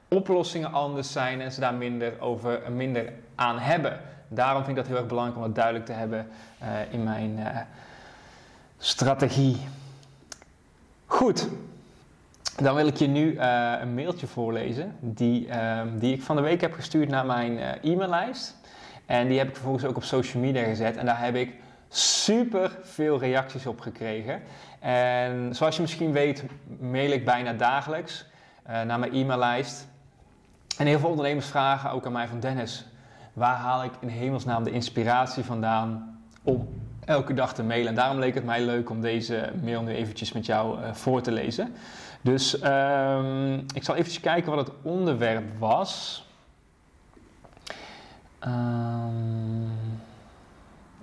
oplossingen 0.08 0.72
anders 0.72 1.12
zijn 1.12 1.42
en 1.42 1.52
ze 1.52 1.60
daar 1.60 1.74
minder, 1.74 2.14
over, 2.20 2.62
minder 2.72 3.14
aan 3.36 3.60
hebben. 3.60 4.00
Daarom 4.28 4.64
vind 4.64 4.78
ik 4.78 4.84
dat 4.84 4.88
heel 4.88 4.98
erg 4.98 5.08
belangrijk 5.08 5.40
om 5.40 5.46
dat 5.46 5.56
duidelijk 5.56 5.86
te 5.86 5.94
hebben 5.94 6.28
uh, 6.62 6.94
in 6.94 7.04
mijn. 7.04 7.38
Uh, 7.40 7.46
strategie. 8.84 9.58
Goed, 11.06 11.48
dan 12.56 12.76
wil 12.76 12.88
ik 12.88 12.98
je 12.98 13.08
nu 13.08 13.32
uh, 13.34 13.74
een 13.82 13.94
mailtje 13.94 14.28
voorlezen 14.28 14.96
die, 15.00 15.48
uh, 15.48 15.82
die 15.96 16.14
ik 16.14 16.22
van 16.22 16.36
de 16.36 16.42
week 16.42 16.62
heb 16.62 16.74
gestuurd 16.74 17.10
naar 17.10 17.26
mijn 17.26 17.52
uh, 17.52 17.92
e-maillijst. 17.92 18.56
En 19.06 19.28
die 19.28 19.38
heb 19.38 19.48
ik 19.48 19.54
vervolgens 19.54 19.86
ook 19.86 19.96
op 19.96 20.04
social 20.04 20.44
media 20.44 20.64
gezet. 20.64 20.98
En 20.98 21.06
daar 21.06 21.24
heb 21.24 21.36
ik 21.36 21.56
super 21.90 22.78
veel 22.82 23.20
reacties 23.20 23.66
op 23.66 23.80
gekregen. 23.80 24.42
En 24.80 25.56
zoals 25.56 25.76
je 25.76 25.82
misschien 25.82 26.12
weet, 26.12 26.44
mail 26.80 27.12
ik 27.12 27.26
bijna 27.26 27.54
dagelijks 27.54 28.26
naar 28.66 29.00
mijn 29.00 29.14
e-maillijst. 29.14 29.88
En 30.78 30.86
heel 30.86 31.00
veel 31.00 31.10
ondernemers 31.10 31.46
vragen 31.46 31.92
ook 31.92 32.06
aan 32.06 32.12
mij 32.12 32.28
van 32.28 32.40
Dennis, 32.40 32.86
waar 33.34 33.56
haal 33.56 33.84
ik 33.84 33.92
in 34.00 34.08
hemelsnaam 34.08 34.64
de 34.64 34.72
inspiratie 34.72 35.44
vandaan 35.44 36.20
om 36.44 36.68
elke 37.06 37.34
dag 37.34 37.54
te 37.54 37.64
mailen. 37.64 37.88
En 37.88 37.96
daarom 37.96 38.20
leek 38.20 38.34
het 38.34 38.46
mij 38.46 38.62
leuk 38.62 38.90
om 38.90 39.02
deze 39.02 39.52
mail 39.64 39.82
nu 39.82 39.94
eventjes 39.94 40.32
met 40.32 40.46
jou 40.46 40.80
uh, 40.80 40.94
voor 40.94 41.22
te 41.22 41.32
lezen. 41.32 41.76
Dus 42.22 42.64
um, 42.64 43.66
ik 43.74 43.84
zal 43.84 43.96
eventjes 43.96 44.20
kijken 44.20 44.56
wat 44.56 44.68
het 44.68 44.76
onderwerp 44.82 45.60
was. 45.60 46.26
Um, 48.46 49.72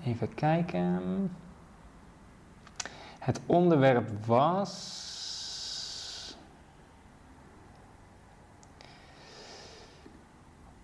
even 0.04 0.34
kijken. 0.34 1.02
Het 3.18 3.40
onderwerp 3.46 4.26
was. 4.26 4.98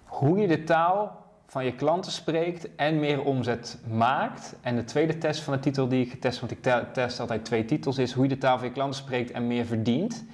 Hoe 0.04 0.38
je 0.38 0.48
de 0.48 0.64
taal 0.64 1.25
je 1.64 1.74
klanten 1.74 2.12
spreekt 2.12 2.74
en 2.76 3.00
meer 3.00 3.22
omzet 3.22 3.78
maakt. 3.88 4.56
En 4.60 4.76
de 4.76 4.84
tweede 4.84 5.18
test 5.18 5.40
van 5.40 5.52
de 5.52 5.58
titel 5.58 5.88
die 5.88 6.04
ik 6.04 6.10
getest, 6.10 6.40
want 6.40 6.52
ik 6.52 6.62
test 6.92 7.20
altijd 7.20 7.44
twee 7.44 7.64
titels, 7.64 7.98
is 7.98 8.12
hoe 8.12 8.22
je 8.22 8.28
de 8.28 8.38
taal 8.38 8.58
van 8.58 8.66
je 8.66 8.72
klanten 8.72 9.02
spreekt 9.02 9.30
en 9.30 9.46
meer 9.46 9.66
verdient. 9.66 10.24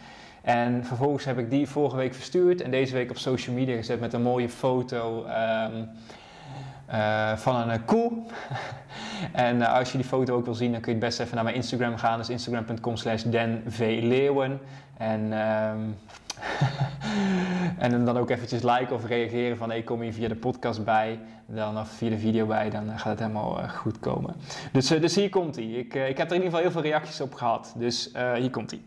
En 0.42 0.84
vervolgens 0.84 1.24
heb 1.24 1.38
ik 1.38 1.50
die 1.50 1.68
vorige 1.68 1.96
week 1.96 2.14
verstuurd 2.14 2.60
en 2.60 2.70
deze 2.70 2.94
week 2.94 3.10
op 3.10 3.18
social 3.18 3.56
media 3.56 3.76
gezet 3.76 4.00
met 4.00 4.12
een 4.12 4.22
mooie 4.22 4.48
foto 4.48 5.26
um, 5.26 5.88
uh, 6.92 7.36
van 7.36 7.56
een 7.56 7.68
uh, 7.68 7.86
koe. 7.86 8.12
en 9.32 9.56
uh, 9.56 9.74
als 9.74 9.92
je 9.92 9.98
die 9.98 10.06
foto 10.06 10.34
ook 10.34 10.44
wil 10.44 10.54
zien, 10.54 10.72
dan 10.72 10.80
kun 10.80 10.92
je 10.92 10.98
best 10.98 11.20
even 11.20 11.34
naar 11.34 11.44
mijn 11.44 11.56
Instagram 11.56 11.96
gaan. 11.96 12.18
Dus 12.18 12.28
instagram.com 12.28 12.96
slash 12.96 13.22
denvleeuwen. 13.22 14.60
En, 14.96 15.32
um, 15.32 15.96
en 17.78 18.04
dan 18.04 18.16
ook 18.16 18.30
eventjes 18.30 18.62
liken 18.62 18.96
of 18.96 19.06
reageren 19.06 19.56
van 19.56 19.70
hey, 19.70 19.82
kom 19.82 20.00
hier 20.00 20.12
via 20.12 20.28
de 20.28 20.34
podcast 20.34 20.84
bij. 20.84 21.20
Dan 21.46 21.78
of 21.78 21.88
via 21.88 22.10
de 22.10 22.18
video 22.18 22.46
bij, 22.46 22.70
dan 22.70 22.98
gaat 22.98 23.10
het 23.10 23.18
helemaal 23.18 23.68
goed 23.68 23.98
komen. 23.98 24.34
Dus, 24.72 24.86
dus 24.86 25.14
hier 25.14 25.28
komt 25.28 25.56
hij. 25.56 25.64
Ik, 25.64 25.94
ik 25.94 26.18
heb 26.18 26.30
er 26.30 26.36
in 26.36 26.42
ieder 26.42 26.44
geval 26.44 26.60
heel 26.60 26.70
veel 26.70 26.82
reacties 26.82 27.20
op 27.20 27.34
gehad. 27.34 27.74
Dus 27.76 28.10
hier 28.34 28.50
komt 28.50 28.70
hij. 28.70 28.80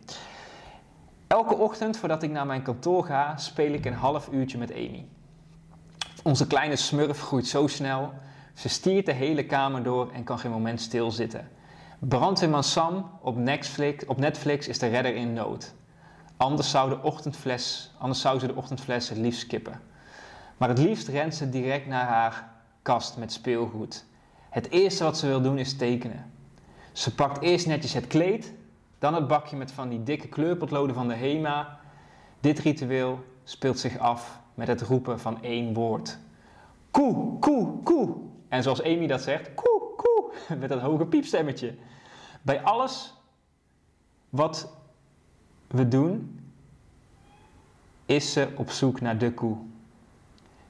Elke 1.26 1.56
ochtend 1.56 1.96
voordat 1.96 2.22
ik 2.22 2.30
naar 2.30 2.46
mijn 2.46 2.62
kantoor 2.62 3.04
ga, 3.04 3.36
speel 3.36 3.72
ik 3.72 3.84
een 3.84 3.92
half 3.92 4.28
uurtje 4.32 4.58
met 4.58 4.72
Amy. 4.72 5.06
Onze 6.22 6.46
kleine 6.46 6.76
smurf 6.76 7.20
groeit 7.20 7.46
zo 7.46 7.66
snel. 7.66 8.12
Ze 8.54 8.68
stiert 8.68 9.06
de 9.06 9.12
hele 9.12 9.46
kamer 9.46 9.82
door 9.82 10.10
en 10.12 10.24
kan 10.24 10.38
geen 10.38 10.50
moment 10.50 10.80
stilzitten. 10.80 11.48
Brandweerman 11.98 12.64
Sam 12.64 13.10
op 13.20 13.36
Netflix, 13.36 14.06
op 14.06 14.18
Netflix 14.18 14.68
is 14.68 14.78
de 14.78 14.86
redder 14.86 15.14
in 15.14 15.32
nood. 15.32 15.74
Anders 16.36 16.70
zou, 16.70 16.88
de 16.88 17.02
ochtendfles, 17.02 17.90
anders 17.98 18.20
zou 18.20 18.38
ze 18.38 18.46
de 18.46 18.54
ochtendfles 18.54 19.08
het 19.08 19.18
liefst 19.18 19.40
skippen. 19.40 19.80
Maar 20.56 20.68
het 20.68 20.78
liefst 20.78 21.08
rent 21.08 21.34
ze 21.34 21.48
direct 21.48 21.86
naar 21.86 22.06
haar 22.06 22.50
kast 22.82 23.16
met 23.16 23.32
speelgoed. 23.32 24.04
Het 24.50 24.70
eerste 24.70 25.04
wat 25.04 25.18
ze 25.18 25.26
wil 25.26 25.42
doen 25.42 25.58
is 25.58 25.76
tekenen. 25.76 26.32
Ze 26.92 27.14
pakt 27.14 27.42
eerst 27.42 27.66
netjes 27.66 27.92
het 27.92 28.06
kleed, 28.06 28.52
dan 28.98 29.14
het 29.14 29.28
bakje 29.28 29.56
met 29.56 29.72
van 29.72 29.88
die 29.88 30.02
dikke 30.02 30.28
kleurpotloden 30.28 30.94
van 30.94 31.08
de 31.08 31.14
HEMA. 31.14 31.78
Dit 32.40 32.58
ritueel 32.58 33.24
speelt 33.44 33.78
zich 33.78 33.98
af 33.98 34.40
met 34.54 34.68
het 34.68 34.80
roepen 34.80 35.20
van 35.20 35.42
één 35.42 35.74
woord. 35.74 36.18
Koe, 36.90 37.38
koe, 37.38 37.82
koe. 37.82 38.16
En 38.48 38.62
zoals 38.62 38.82
Amy 38.82 39.06
dat 39.06 39.22
zegt, 39.22 39.54
koe, 39.54 39.80
koe, 39.96 40.32
met 40.60 40.68
dat 40.68 40.80
hoge 40.80 41.06
piepstemmetje. 41.06 41.74
Bij 42.42 42.62
alles 42.62 43.14
wat 44.28 44.72
we 45.66 45.88
doen, 45.88 46.40
is 48.06 48.32
ze 48.32 48.48
op 48.56 48.70
zoek 48.70 49.00
naar 49.00 49.18
de 49.18 49.32
koe. 49.32 49.56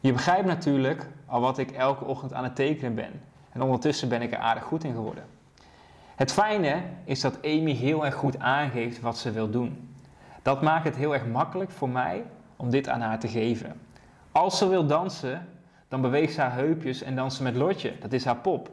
Je 0.01 0.13
begrijpt 0.13 0.47
natuurlijk 0.47 1.07
al 1.27 1.41
wat 1.41 1.59
ik 1.59 1.71
elke 1.71 2.05
ochtend 2.05 2.33
aan 2.33 2.45
het 2.45 2.57
tekenen 2.57 2.95
ben. 2.95 3.21
En 3.53 3.63
ondertussen 3.63 4.09
ben 4.09 4.23
ik 4.23 4.33
er 4.33 4.39
aardig 4.39 4.65
goed 4.65 4.85
in 4.85 4.95
geworden. 4.95 5.25
Het 6.17 6.33
fijne 6.33 6.83
is 7.05 7.21
dat 7.21 7.43
Amy 7.45 7.73
heel 7.73 8.05
erg 8.05 8.15
goed 8.15 8.39
aangeeft 8.39 9.01
wat 9.01 9.19
ze 9.19 9.31
wil 9.31 9.51
doen. 9.51 9.95
Dat 10.43 10.63
maakt 10.63 10.85
het 10.85 10.97
heel 10.97 11.15
erg 11.15 11.27
makkelijk 11.27 11.71
voor 11.71 11.89
mij 11.89 12.25
om 12.57 12.71
dit 12.71 12.89
aan 12.89 13.01
haar 13.01 13.19
te 13.19 13.29
geven. 13.29 13.81
Als 14.33 14.59
ze 14.59 14.69
wil 14.69 14.87
dansen, 14.87 15.49
dan 15.89 16.01
beweegt 16.01 16.35
ze 16.35 16.41
haar 16.41 16.55
heupjes 16.55 17.03
en 17.03 17.17
dansen 17.17 17.45
met 17.45 17.57
Lotje. 17.57 17.99
Dat 18.01 18.13
is 18.13 18.25
haar 18.25 18.37
pop. 18.37 18.71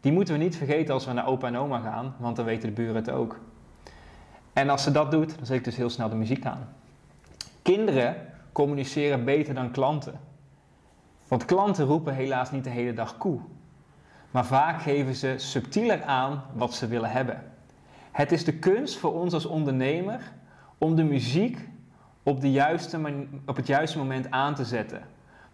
Die 0.00 0.12
moeten 0.12 0.34
we 0.34 0.42
niet 0.42 0.56
vergeten 0.56 0.94
als 0.94 1.06
we 1.06 1.12
naar 1.12 1.26
opa 1.26 1.46
en 1.46 1.56
oma 1.56 1.78
gaan, 1.78 2.14
want 2.18 2.36
dan 2.36 2.44
weten 2.44 2.68
de 2.68 2.74
buren 2.74 2.94
het 2.94 3.10
ook. 3.10 3.40
En 4.58 4.70
als 4.70 4.82
ze 4.82 4.90
dat 4.90 5.10
doet, 5.10 5.36
dan 5.36 5.46
zet 5.46 5.56
ik 5.56 5.64
dus 5.64 5.76
heel 5.76 5.90
snel 5.90 6.08
de 6.08 6.14
muziek 6.14 6.46
aan. 6.46 6.68
Kinderen 7.62 8.16
communiceren 8.52 9.24
beter 9.24 9.54
dan 9.54 9.70
klanten. 9.70 10.20
Want 11.28 11.44
klanten 11.44 11.84
roepen 11.84 12.14
helaas 12.14 12.50
niet 12.50 12.64
de 12.64 12.70
hele 12.70 12.92
dag 12.92 13.18
koe 13.18 13.40
maar 14.30 14.46
vaak 14.46 14.82
geven 14.82 15.14
ze 15.14 15.34
subtieler 15.36 16.02
aan 16.02 16.42
wat 16.52 16.74
ze 16.74 16.86
willen 16.86 17.10
hebben. 17.10 17.42
Het 18.12 18.32
is 18.32 18.44
de 18.44 18.58
kunst 18.58 18.96
voor 18.96 19.20
ons 19.20 19.34
als 19.34 19.46
ondernemer 19.46 20.20
om 20.78 20.96
de 20.96 21.04
muziek 21.04 21.68
op, 22.22 22.40
de 22.40 22.50
juiste 22.50 23.26
op 23.46 23.56
het 23.56 23.66
juiste 23.66 23.98
moment 23.98 24.30
aan 24.30 24.54
te 24.54 24.64
zetten. 24.64 25.02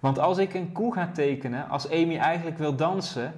Want 0.00 0.18
als 0.18 0.38
ik 0.38 0.54
een 0.54 0.72
koe 0.72 0.92
ga 0.92 1.10
tekenen, 1.12 1.68
als 1.68 1.90
Amy 1.90 2.16
eigenlijk 2.16 2.58
wil 2.58 2.76
dansen, 2.76 3.32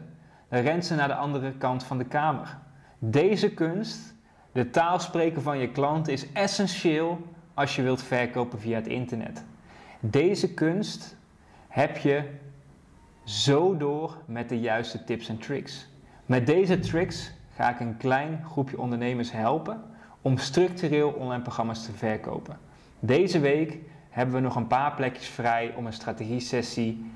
dan 0.49 0.61
rent 0.61 0.85
ze 0.85 0.95
naar 0.95 1.09
de 1.09 1.15
andere 1.15 1.53
kant 1.53 1.85
van 1.85 1.99
de 1.99 2.05
kamer. 2.05 2.59
Deze 2.99 3.55
kunst, 3.55 4.15
de 4.57 4.71
taal 4.71 4.99
spreken 4.99 5.43
van 5.43 5.59
je 5.59 5.69
klant, 5.69 6.09
is 6.09 6.33
essentieel 6.33 7.27
als 7.55 7.77
je 7.77 7.83
wilt 7.83 8.03
verkopen 8.03 8.61
via 8.61 8.77
het 8.77 8.87
internet. 8.87 9.45
Deze 10.01 10.55
kunst 10.55 11.17
heb 11.69 11.97
je 11.97 12.25
zo 13.25 13.77
door 13.77 14.17
met 14.25 14.49
de 14.49 14.61
juiste 14.61 15.05
tips 15.05 15.29
en 15.29 15.39
tricks. 15.39 15.89
Met 16.27 16.47
deze 16.47 16.79
tricks 16.79 17.33
ga 17.55 17.71
ik 17.71 17.81
een 17.81 17.97
klein 17.97 18.45
groepje 18.45 18.79
ondernemers 18.79 19.33
helpen 19.33 19.83
om 20.23 20.39
structureel 20.39 21.11
online 21.11 21.43
programma's 21.43 21.85
te 21.85 21.93
verkopen. 21.93 22.59
Deze 23.01 23.39
week 23.39 23.79
hebben 24.11 24.35
we 24.35 24.41
nog 24.41 24.57
een 24.57 24.67
paar 24.67 24.95
plekjes 24.95 25.27
vrij 25.27 25.75
om 25.77 25.87
een 25.87 25.93
strategie-sessie 25.93 27.11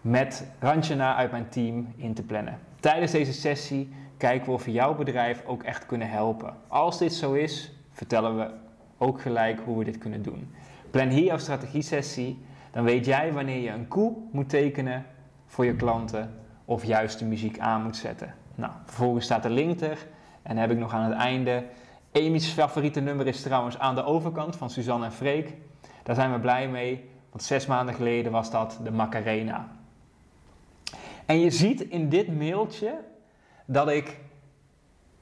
met 0.00 0.46
Ranjana 0.58 1.16
uit 1.16 1.30
mijn 1.30 1.48
team 1.48 1.92
in 1.96 2.14
te 2.14 2.22
plannen. 2.22 2.58
Tijdens 2.80 3.12
deze 3.12 3.32
sessie 3.32 3.92
kijken 4.18 4.46
we 4.46 4.52
of 4.52 4.64
we 4.64 4.72
jouw 4.72 4.94
bedrijf 4.94 5.44
ook 5.46 5.62
echt 5.62 5.86
kunnen 5.86 6.10
helpen. 6.10 6.54
Als 6.68 6.98
dit 6.98 7.12
zo 7.12 7.32
is, 7.32 7.72
vertellen 7.90 8.36
we 8.36 8.50
ook 8.98 9.20
gelijk 9.20 9.60
hoe 9.64 9.78
we 9.78 9.84
dit 9.84 9.98
kunnen 9.98 10.22
doen. 10.22 10.54
Plan 10.90 11.08
hier 11.08 11.24
jouw 11.24 11.38
strategie-sessie 11.38 12.38
dan 12.70 12.84
weet 12.84 13.04
jij 13.04 13.32
wanneer 13.32 13.60
je 13.60 13.70
een 13.70 13.88
koe 13.88 14.16
moet 14.30 14.48
tekenen 14.48 15.06
voor 15.46 15.64
je 15.64 15.76
klanten 15.76 16.34
of 16.64 16.84
juist 16.84 17.18
de 17.18 17.24
muziek 17.24 17.58
aan 17.58 17.82
moet 17.82 17.96
zetten. 17.96 18.34
Nou, 18.54 18.72
vervolgens 18.84 19.24
staat 19.24 19.42
de 19.42 19.50
link 19.50 19.80
er 19.80 20.06
en 20.42 20.56
heb 20.56 20.70
ik 20.70 20.78
nog 20.78 20.92
aan 20.92 21.10
het 21.10 21.18
einde. 21.18 21.64
Amy's 22.12 22.46
favoriete 22.46 23.00
nummer 23.00 23.26
is 23.26 23.42
trouwens 23.42 23.78
aan 23.78 23.94
de 23.94 24.04
overkant 24.04 24.56
van 24.56 24.70
Suzanne 24.70 25.04
en 25.04 25.12
Freek. 25.12 25.54
Daar 26.02 26.14
zijn 26.14 26.32
we 26.32 26.38
blij 26.38 26.68
mee, 26.68 27.10
want 27.30 27.42
zes 27.42 27.66
maanden 27.66 27.94
geleden 27.94 28.32
was 28.32 28.50
dat 28.50 28.80
de 28.82 28.90
Macarena. 28.90 29.68
En 31.26 31.40
je 31.40 31.50
ziet 31.50 31.80
in 31.80 32.08
dit 32.08 32.38
mailtje 32.38 32.94
dat 33.70 33.88
ik 33.88 34.18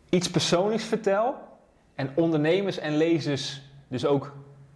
iets 0.09 0.31
persoonlijks 0.31 0.85
vertel 0.85 1.35
en 1.95 2.11
ondernemers 2.15 2.79
en 2.79 2.97
lezers 2.97 3.63
dus 3.89 4.07
ook 4.07 4.33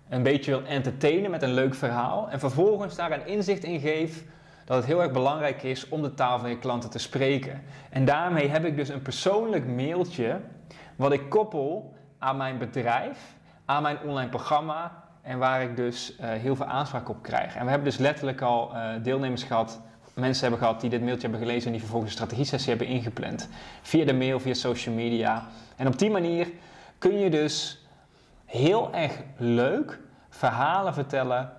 een 0.09 0.23
beetje 0.23 0.51
wil 0.51 0.65
entertainen 0.65 1.31
met 1.31 1.43
een 1.43 1.55
leuk 1.55 1.75
verhaal. 1.75 2.31
En 2.31 2.39
vervolgens 2.39 2.97
daar 2.97 3.13
een 3.13 3.27
inzicht 3.27 3.65
in 3.65 3.81
geef 3.81 4.25
dat 4.65 4.77
het 4.77 4.87
heel 4.87 5.03
erg 5.03 5.13
belangrijk 5.13 5.63
is 5.63 5.89
om 5.89 6.03
de 6.03 6.15
taal 6.15 6.39
van 6.39 6.51
je 6.51 6.59
klanten 6.59 6.91
te 6.91 6.99
spreken. 6.99 7.63
En 7.91 8.05
daarmee 8.05 8.49
heb 8.49 8.65
ik 8.65 8.77
dus 8.77 8.89
een 8.89 9.03
persoonlijk 9.03 9.67
mailtje 9.67 10.41
wat 10.97 11.13
ik 11.13 11.29
koppel 11.29 11.95
aan 12.19 12.37
mijn 12.37 12.59
bedrijf, 12.59 13.35
aan 13.65 13.83
mijn 13.83 13.99
online 14.05 14.31
programma 14.31 15.05
en 15.23 15.39
waar 15.39 15.63
ik 15.63 15.77
dus 15.77 16.17
uh, 16.21 16.31
heel 16.31 16.57
veel 16.57 16.67
aanspraak 16.67 17.09
op 17.09 17.23
krijg. 17.23 17.55
En 17.55 17.65
we 17.65 17.71
hebben 17.71 17.89
dus 17.89 17.99
letterlijk 17.99 18.41
al 18.41 18.71
uh, 18.75 18.91
deelnemers 19.03 19.43
gehad, 19.43 19.81
mensen 20.15 20.43
hebben 20.43 20.59
gehad 20.61 20.81
die 20.81 20.91
dit 20.91 21.03
mailtje 21.03 21.29
hebben 21.29 21.47
gelezen 21.47 21.67
en 21.67 21.73
die 21.73 21.81
vervolgens 21.81 22.11
een 22.11 22.17
strategie-sessie 22.17 22.69
hebben 22.69 22.87
ingepland. 22.87 23.49
Via 23.83 24.05
de 24.05 24.15
mail, 24.15 24.41
via 24.41 24.55
social 24.55 24.95
media. 24.95 25.47
En 25.77 25.87
op 25.87 25.99
die 25.99 26.11
manier 26.11 26.49
kun 26.99 27.19
je 27.19 27.31
dus 27.31 27.85
heel 28.45 28.93
erg 28.95 29.13
leuk 29.37 29.99
verhalen 30.29 30.95
vertellen 30.95 31.53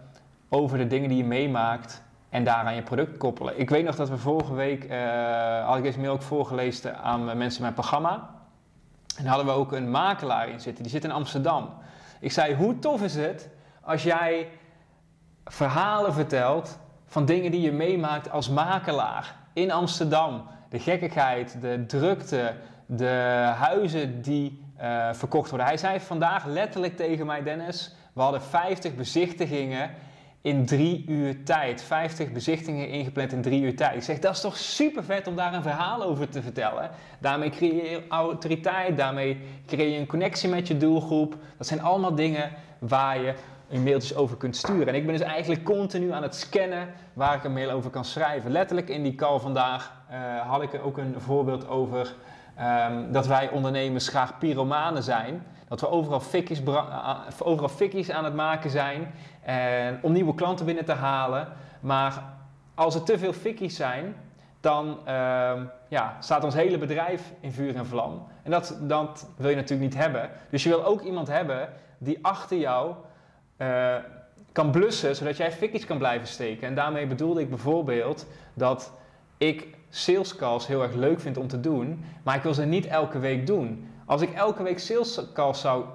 over 0.50 0.78
de 0.78 0.88
dingen 0.88 1.10
die 1.10 1.18
je 1.18 1.24
meemaakt 1.24 2.02
en 2.30 2.44
daaraan 2.44 2.76
je 2.76 2.82
product 2.82 3.18
koppelen. 3.18 3.60
Ik 3.60 3.70
weet 3.70 3.86
nog 3.86 3.96
dat 3.96 4.10
we 4.10 4.18
vorige 4.18 4.54
week, 4.54 4.84
uh, 4.84 5.66
had 5.66 5.78
ik 5.78 5.84
deze 5.84 6.00
mail 6.00 6.12
ook 6.12 6.22
voorgelezen 6.22 6.98
aan 6.98 7.26
mensen 7.26 7.56
in 7.56 7.62
mijn 7.62 7.74
programma. 7.74 8.30
En 9.18 9.26
hadden 9.26 9.46
we 9.46 9.52
ook 9.52 9.72
een 9.72 9.92
makelaar 9.92 10.50
in 10.50 10.60
zitten, 10.60 10.84
die 10.84 10.92
zit 10.92 11.04
in 11.04 11.12
Amsterdam. 11.12 11.70
Ik 12.20 12.32
zei, 12.32 12.56
hoe 12.56 12.80
tof 12.80 13.02
is 13.02 13.16
het 13.16 13.50
als 13.82 14.04
jij 14.04 14.48
verhalen 15.46 16.14
vertelt 16.14 16.80
van 17.12 17.26
dingen 17.26 17.52
die 17.52 17.62
je 17.62 17.72
meemaakt 17.72 18.32
als 18.32 18.50
makelaar 18.50 19.36
in 19.54 19.72
Amsterdam. 19.72 20.44
De 20.70 20.80
gekkigheid, 20.80 21.62
de 21.62 21.84
drukte, 21.88 22.54
de 22.86 23.08
huizen 23.58 24.22
die 24.22 24.64
uh, 24.82 25.14
verkocht 25.14 25.50
worden. 25.50 25.68
Hij 25.68 25.78
zei 25.78 26.00
vandaag 26.00 26.46
letterlijk 26.46 26.96
tegen 26.96 27.26
mij, 27.26 27.44
Dennis, 27.44 27.96
we 28.14 28.22
hadden 28.22 28.42
50 28.42 28.96
bezichtigingen 28.96 29.90
in 30.42 30.66
drie 30.66 31.06
uur 31.08 31.44
tijd. 31.44 31.84
50 31.84 32.32
bezichtigingen 32.32 32.90
ingepland 32.90 33.32
in 33.32 33.42
drie 33.42 33.62
uur 33.62 33.76
tijd. 33.76 33.96
Ik 33.96 34.04
zeg, 34.04 34.20
dat 34.20 34.36
is 34.36 34.42
toch 34.42 34.58
super 34.58 35.04
vet 35.04 35.28
om 35.28 35.36
daar 35.36 35.54
een 35.54 35.62
verhaal 35.62 36.04
over 36.04 36.30
te 36.30 36.42
vertellen. 36.42 36.90
Daarmee 37.20 37.50
creëer 37.50 37.92
je 37.92 38.04
autoriteit, 38.10 38.98
daarmee 38.98 39.38
creëer 39.66 39.90
je 39.90 39.98
een 39.98 40.08
connectie 40.08 40.50
met 40.50 40.68
je 40.68 40.78
doelgroep. 40.78 41.36
Dat 41.58 41.68
zijn 41.68 41.82
allemaal 41.82 42.16
dingen 42.16 42.52
waar 42.80 43.22
je 43.22 43.34
mailtjes 43.80 44.16
over 44.16 44.38
kunt 44.38 44.56
sturen. 44.56 44.88
En 44.88 44.96
ik 44.96 45.06
ben 45.06 45.18
dus 45.18 45.28
eigenlijk 45.28 45.64
continu 45.64 46.12
aan 46.12 46.22
het 46.22 46.36
scannen 46.36 46.88
waar 47.14 47.36
ik 47.36 47.44
een 47.44 47.54
mail 47.54 47.72
over 47.72 47.90
kan 47.90 48.06
schrijven. 48.06 48.52
Letterlijk 48.52 48.90
in 48.90 49.04
die 49.04 49.16
call 49.16 49.40
vandaag 49.40 49.94
uh, 50.12 50.40
had 50.50 50.62
ik 50.62 50.80
ook 50.84 50.98
een 50.98 51.16
voorbeeld 51.18 51.68
over 51.68 52.16
ehm, 52.56 53.12
dat 53.12 53.28
wij 53.28 53.50
ondernemers 53.50 54.08
graag 54.08 54.38
pyromanen 54.38 55.04
zijn. 55.04 55.46
Dat 55.68 55.82
we 55.82 55.90
overal 55.90 56.20
fikkies, 56.20 56.62
overal 57.40 57.70
fikkies 57.70 58.12
aan 58.12 58.24
het 58.24 58.36
maken 58.36 58.70
zijn 58.70 59.14
om 60.02 60.12
nieuwe 60.12 60.36
klanten 60.36 60.66
binnen 60.66 60.86
te 60.86 60.92
halen. 60.92 61.48
Maar 61.80 62.24
als 62.76 62.96
er 62.96 63.04
te 63.04 63.18
veel 63.18 63.34
fikkies 63.34 63.76
zijn, 63.76 64.16
dan 64.62 64.98
ehm, 65.06 65.64
ja, 65.88 66.18
staat 66.20 66.44
ons 66.44 66.54
hele 66.54 66.78
bedrijf 66.78 67.34
in 67.40 67.52
vuur 67.52 67.76
en 67.76 67.86
vlam. 67.86 68.28
En 68.44 68.52
dat, 68.52 68.78
dat 68.82 69.30
wil 69.38 69.50
je 69.50 69.56
natuurlijk 69.56 69.92
niet 69.92 70.02
hebben. 70.02 70.30
Dus 70.50 70.64
je 70.64 70.70
wil 70.70 70.86
ook 70.86 71.02
iemand 71.02 71.28
hebben 71.28 71.70
die 71.98 72.20
achter 72.22 72.58
jou 72.58 72.94
uh, 73.62 73.96
kan 74.52 74.72
blussen, 74.72 75.16
zodat 75.16 75.38
jij 75.38 75.52
fikkies 75.52 75.86
kan 75.86 75.98
blijven 75.98 76.28
steken. 76.28 76.68
En 76.68 76.76
daarmee 76.76 77.08
bedoelde 77.08 77.42
ik 77.42 77.50
bijvoorbeeld 77.50 78.26
dat 78.54 78.94
ik 79.38 79.68
sales 79.90 80.36
calls 80.36 80.68
heel 80.68 80.84
erg 80.84 80.94
leuk 80.94 81.20
vind 81.20 81.38
om 81.38 81.48
te 81.48 81.60
doen, 81.60 82.04
maar 82.24 82.36
ik 82.36 82.44
wil 82.44 82.54
ze 82.54 82.66
niet 82.66 82.88
elke 82.88 83.20
week 83.20 83.48
doen. 83.48 83.88
Als 84.06 84.22
ik 84.22 84.34
elke 84.34 84.64
week 84.64 84.80
sales 84.80 85.22
calls 85.34 85.62
zou 85.62 85.86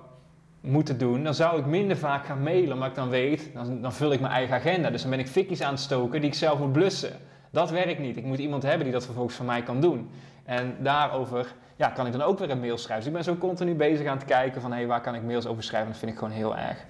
moeten 0.61 0.99
doen, 0.99 1.25
dan 1.25 1.35
zou 1.35 1.59
ik 1.59 1.67
minder 1.67 1.97
vaak 1.97 2.27
gaan 2.27 2.43
mailen, 2.43 2.73
omdat 2.73 2.89
ik 2.89 2.95
dan 2.95 3.09
weet, 3.09 3.51
dan, 3.55 3.81
dan 3.81 3.93
vul 3.93 4.13
ik 4.13 4.21
mijn 4.21 4.33
eigen 4.33 4.55
agenda. 4.55 4.91
Dus 4.91 5.01
dan 5.01 5.11
ben 5.11 5.19
ik 5.19 5.29
fikkies 5.29 5.63
aan 5.63 5.73
het 5.73 5.81
stoken 5.81 6.21
die 6.21 6.31
ik 6.31 6.37
zelf 6.37 6.59
moet 6.59 6.73
blussen. 6.73 7.13
Dat 7.51 7.71
werkt 7.71 7.99
niet. 7.99 8.17
Ik 8.17 8.25
moet 8.25 8.39
iemand 8.39 8.63
hebben 8.63 8.85
die 8.85 8.93
dat 8.93 9.05
vervolgens 9.05 9.37
voor 9.37 9.47
mij 9.47 9.63
kan 9.63 9.81
doen. 9.81 10.11
En 10.47 10.77
daarover 10.79 11.55
ja, 11.77 11.89
kan 11.89 12.07
ik 12.07 12.13
dan 12.13 12.23
ook 12.23 12.39
weer 12.39 12.51
een 12.51 12.61
mail 12.61 12.79
schrijven. 12.79 13.05
Dus 13.05 13.07
ik 13.07 13.25
ben 13.25 13.35
zo 13.35 13.47
continu 13.47 13.75
bezig 13.75 14.07
aan 14.07 14.17
het 14.17 14.27
kijken 14.27 14.61
van 14.61 14.71
hé, 14.71 14.77
hey, 14.77 14.87
waar 14.87 15.01
kan 15.01 15.15
ik 15.15 15.23
mails 15.23 15.47
over 15.47 15.63
schrijven. 15.63 15.91
Dat 15.91 15.99
vind 15.99 16.13
ik 16.13 16.19
gewoon 16.19 16.33
heel 16.33 16.57
erg 16.57 16.85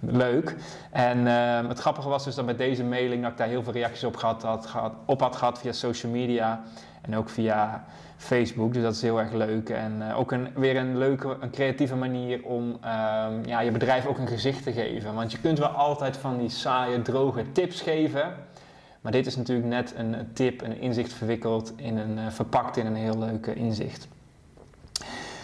leuk. 0.00 0.56
En 0.90 1.18
uh, 1.18 1.68
het 1.68 1.78
grappige 1.78 2.08
was 2.08 2.24
dus 2.24 2.34
dat 2.34 2.44
met 2.44 2.58
deze 2.58 2.84
mailing 2.84 3.22
dat 3.22 3.30
ik 3.30 3.36
daar 3.36 3.48
heel 3.48 3.62
veel 3.62 3.72
reacties 3.72 4.04
op, 4.04 4.16
gehad, 4.16 4.42
had, 4.42 4.68
op 5.06 5.20
had 5.20 5.36
gehad 5.36 5.58
via 5.58 5.72
social 5.72 6.12
media 6.12 6.62
en 7.02 7.16
ook 7.16 7.28
via 7.28 7.84
Facebook. 8.16 8.72
Dus 8.72 8.82
dat 8.82 8.94
is 8.94 9.02
heel 9.02 9.20
erg 9.20 9.32
leuk. 9.32 9.68
En 9.68 9.98
uh, 9.98 10.18
ook 10.18 10.32
een, 10.32 10.48
weer 10.54 10.76
een 10.76 10.98
leuke, 10.98 11.36
een 11.40 11.50
creatieve 11.50 11.96
manier 11.96 12.44
om 12.44 12.78
uh, 12.84 13.26
ja, 13.44 13.60
je 13.60 13.70
bedrijf 13.70 14.06
ook 14.06 14.18
een 14.18 14.28
gezicht 14.28 14.62
te 14.62 14.72
geven. 14.72 15.14
Want 15.14 15.32
je 15.32 15.38
kunt 15.38 15.58
wel 15.58 15.68
altijd 15.68 16.16
van 16.16 16.38
die 16.38 16.48
saaie, 16.48 17.02
droge 17.02 17.52
tips 17.52 17.80
geven. 17.80 18.34
Maar 19.02 19.12
dit 19.12 19.26
is 19.26 19.36
natuurlijk 19.36 19.68
net 19.68 19.94
een 19.96 20.30
tip, 20.32 20.62
een 20.62 20.80
inzicht 20.80 21.12
verwikkeld 21.12 21.72
in 21.76 21.96
een, 21.96 22.18
uh, 22.18 22.30
verpakt 22.30 22.76
in 22.76 22.86
een 22.86 22.94
heel 22.94 23.18
leuk 23.18 23.46
inzicht. 23.46 24.08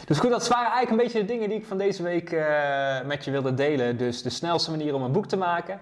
Dus 0.07 0.19
goed, 0.19 0.31
dat 0.31 0.49
waren 0.49 0.73
eigenlijk 0.73 0.91
een 0.91 1.07
beetje 1.07 1.21
de 1.27 1.33
dingen 1.33 1.49
die 1.49 1.59
ik 1.59 1.67
van 1.67 1.79
deze 1.79 2.03
week 2.03 2.33
uh, 2.33 3.01
met 3.05 3.25
je 3.25 3.31
wilde 3.31 3.55
delen. 3.55 3.97
Dus 3.97 4.23
de 4.23 4.31
snelste 4.31 4.71
manier 4.71 4.95
om 4.95 5.03
een 5.03 5.13
boek 5.13 5.27
te 5.27 5.37
maken. 5.37 5.81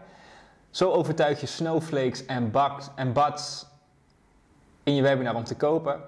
Zo 0.70 0.90
overtuig 0.90 1.40
je 1.40 1.46
snowflakes 1.46 2.26
en, 2.26 2.50
bugs, 2.50 2.90
en 2.94 3.12
buds 3.12 3.66
in 4.82 4.94
je 4.94 5.02
webinar 5.02 5.34
om 5.34 5.44
te 5.44 5.56
kopen. 5.56 6.00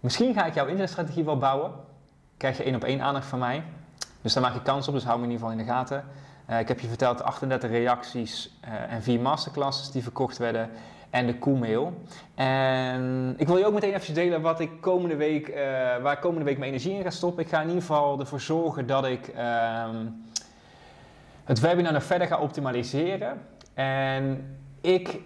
Misschien 0.00 0.34
ga 0.34 0.44
ik 0.44 0.54
jouw 0.54 0.64
internetstrategie 0.64 1.24
wel 1.24 1.38
bouwen. 1.38 1.72
Krijg 2.36 2.56
je 2.56 2.62
één 2.62 2.74
op 2.74 2.84
één 2.84 3.00
aandacht 3.00 3.26
van 3.26 3.38
mij. 3.38 3.64
Dus 4.20 4.32
daar 4.32 4.42
maak 4.42 4.54
je 4.54 4.62
kans 4.62 4.88
op, 4.88 4.94
dus 4.94 5.04
hou 5.04 5.18
me 5.18 5.24
in 5.24 5.30
ieder 5.30 5.46
geval 5.46 5.60
in 5.60 5.66
de 5.66 5.72
gaten. 5.72 6.04
Uh, 6.50 6.58
ik 6.58 6.68
heb 6.68 6.80
je 6.80 6.88
verteld 6.88 7.22
38 7.22 7.70
reacties 7.70 8.58
uh, 8.64 8.92
en 8.92 9.02
4 9.02 9.20
masterclasses 9.20 9.90
die 9.90 10.02
verkocht 10.02 10.38
werden 10.38 10.70
en 11.10 11.26
de 11.26 11.38
koemail. 11.38 11.94
En 12.34 13.34
ik 13.36 13.46
wil 13.46 13.56
je 13.56 13.66
ook 13.66 13.72
meteen 13.72 13.94
even 13.94 14.14
delen 14.14 14.42
wat 14.42 14.60
ik 14.60 14.70
komende 14.80 15.16
week, 15.16 15.48
uh, 15.48 15.54
waar 16.02 16.12
ik 16.12 16.20
komende 16.20 16.44
week 16.44 16.58
mijn 16.58 16.70
energie 16.70 16.92
in 16.92 17.02
ga 17.02 17.10
stoppen. 17.10 17.44
Ik 17.44 17.48
ga 17.48 17.60
in 17.60 17.66
ieder 17.66 17.80
geval 17.80 18.20
ervoor 18.20 18.40
zorgen 18.40 18.86
dat 18.86 19.06
ik 19.06 19.28
ehm, 19.28 20.06
het 21.44 21.60
webinar 21.60 21.92
nog 21.92 22.04
verder 22.04 22.26
ga 22.26 22.38
optimaliseren. 22.38 23.40
En 23.74 24.56
ik 24.80 25.20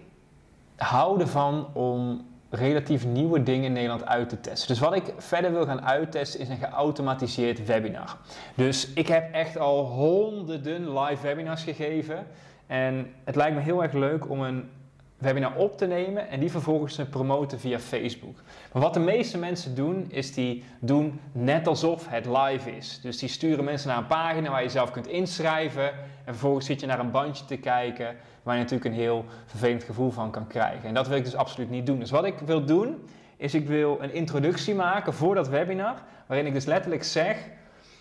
hou 0.76 1.20
ervan 1.20 1.74
om 1.74 2.26
relatief 2.50 3.06
nieuwe 3.06 3.42
dingen 3.42 3.64
in 3.64 3.72
Nederland 3.72 4.06
uit 4.06 4.28
te 4.28 4.40
testen. 4.40 4.68
Dus 4.68 4.78
wat 4.78 4.94
ik 4.94 5.12
verder 5.16 5.52
wil 5.52 5.66
gaan 5.66 5.84
uittesten 5.84 6.40
is 6.40 6.48
een 6.48 6.56
geautomatiseerd 6.56 7.66
webinar. 7.66 8.16
Dus 8.54 8.92
ik 8.92 9.08
heb 9.08 9.32
echt 9.32 9.58
al 9.58 9.84
honderden 9.84 10.98
live 10.98 11.22
webinars 11.22 11.62
gegeven. 11.62 12.26
En 12.66 13.12
het 13.24 13.36
lijkt 13.36 13.54
me 13.54 13.60
heel 13.60 13.82
erg 13.82 13.92
leuk 13.92 14.30
om 14.30 14.40
een 14.40 14.70
webinar 15.18 15.54
op 15.54 15.78
te 15.78 15.86
nemen 15.86 16.28
en 16.28 16.40
die 16.40 16.50
vervolgens 16.50 16.94
te 16.94 17.08
promoten 17.08 17.60
via 17.60 17.78
Facebook. 17.78 18.36
Maar 18.72 18.82
wat 18.82 18.94
de 18.94 19.00
meeste 19.00 19.38
mensen 19.38 19.74
doen, 19.74 20.06
is 20.08 20.34
die 20.34 20.64
doen 20.80 21.20
net 21.32 21.66
alsof 21.66 22.08
het 22.08 22.26
live 22.26 22.76
is. 22.76 23.00
Dus 23.02 23.18
die 23.18 23.28
sturen 23.28 23.64
mensen 23.64 23.88
naar 23.88 23.98
een 23.98 24.06
pagina 24.06 24.50
waar 24.50 24.62
je 24.62 24.68
zelf 24.68 24.90
kunt 24.90 25.06
inschrijven 25.06 25.88
en 26.24 26.32
vervolgens 26.32 26.66
zit 26.66 26.80
je 26.80 26.86
naar 26.86 26.98
een 26.98 27.10
bandje 27.10 27.44
te 27.44 27.56
kijken 27.56 28.16
waar 28.42 28.54
je 28.54 28.60
natuurlijk 28.60 28.90
een 28.90 29.00
heel 29.00 29.24
vervelend 29.46 29.84
gevoel 29.84 30.10
van 30.10 30.30
kan 30.30 30.46
krijgen. 30.46 30.88
En 30.88 30.94
dat 30.94 31.08
wil 31.08 31.16
ik 31.16 31.24
dus 31.24 31.36
absoluut 31.36 31.70
niet 31.70 31.86
doen. 31.86 31.98
Dus 31.98 32.10
wat 32.10 32.24
ik 32.24 32.38
wil 32.38 32.64
doen, 32.64 33.08
is 33.36 33.54
ik 33.54 33.66
wil 33.66 33.98
een 34.00 34.12
introductie 34.12 34.74
maken 34.74 35.12
voor 35.12 35.34
dat 35.34 35.48
webinar, 35.48 36.02
waarin 36.26 36.46
ik 36.46 36.52
dus 36.52 36.64
letterlijk 36.64 37.04
zeg, 37.04 37.48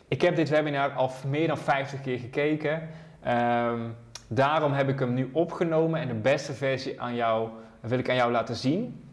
ik 0.08 0.22
heb 0.22 0.36
dit 0.36 0.50
webinar 0.50 0.92
al 0.92 1.12
meer 1.28 1.48
dan 1.48 1.58
50 1.58 2.02
keer 2.02 2.20
gekeken. 2.20 2.90
Um, 3.28 3.96
Daarom 4.28 4.74
heb 4.74 4.90
ik 4.90 5.00
hem 5.00 5.14
nu 5.14 5.30
opgenomen 5.34 6.00
en 6.00 6.08
de 6.08 6.14
beste 6.14 6.54
versie 6.54 7.02
aan 7.02 7.16
jou 7.16 7.50
wil 7.80 8.00
ik 8.00 8.10
aan 8.10 8.16
jou 8.16 8.32
laten 8.32 8.56
zien. 8.56 9.04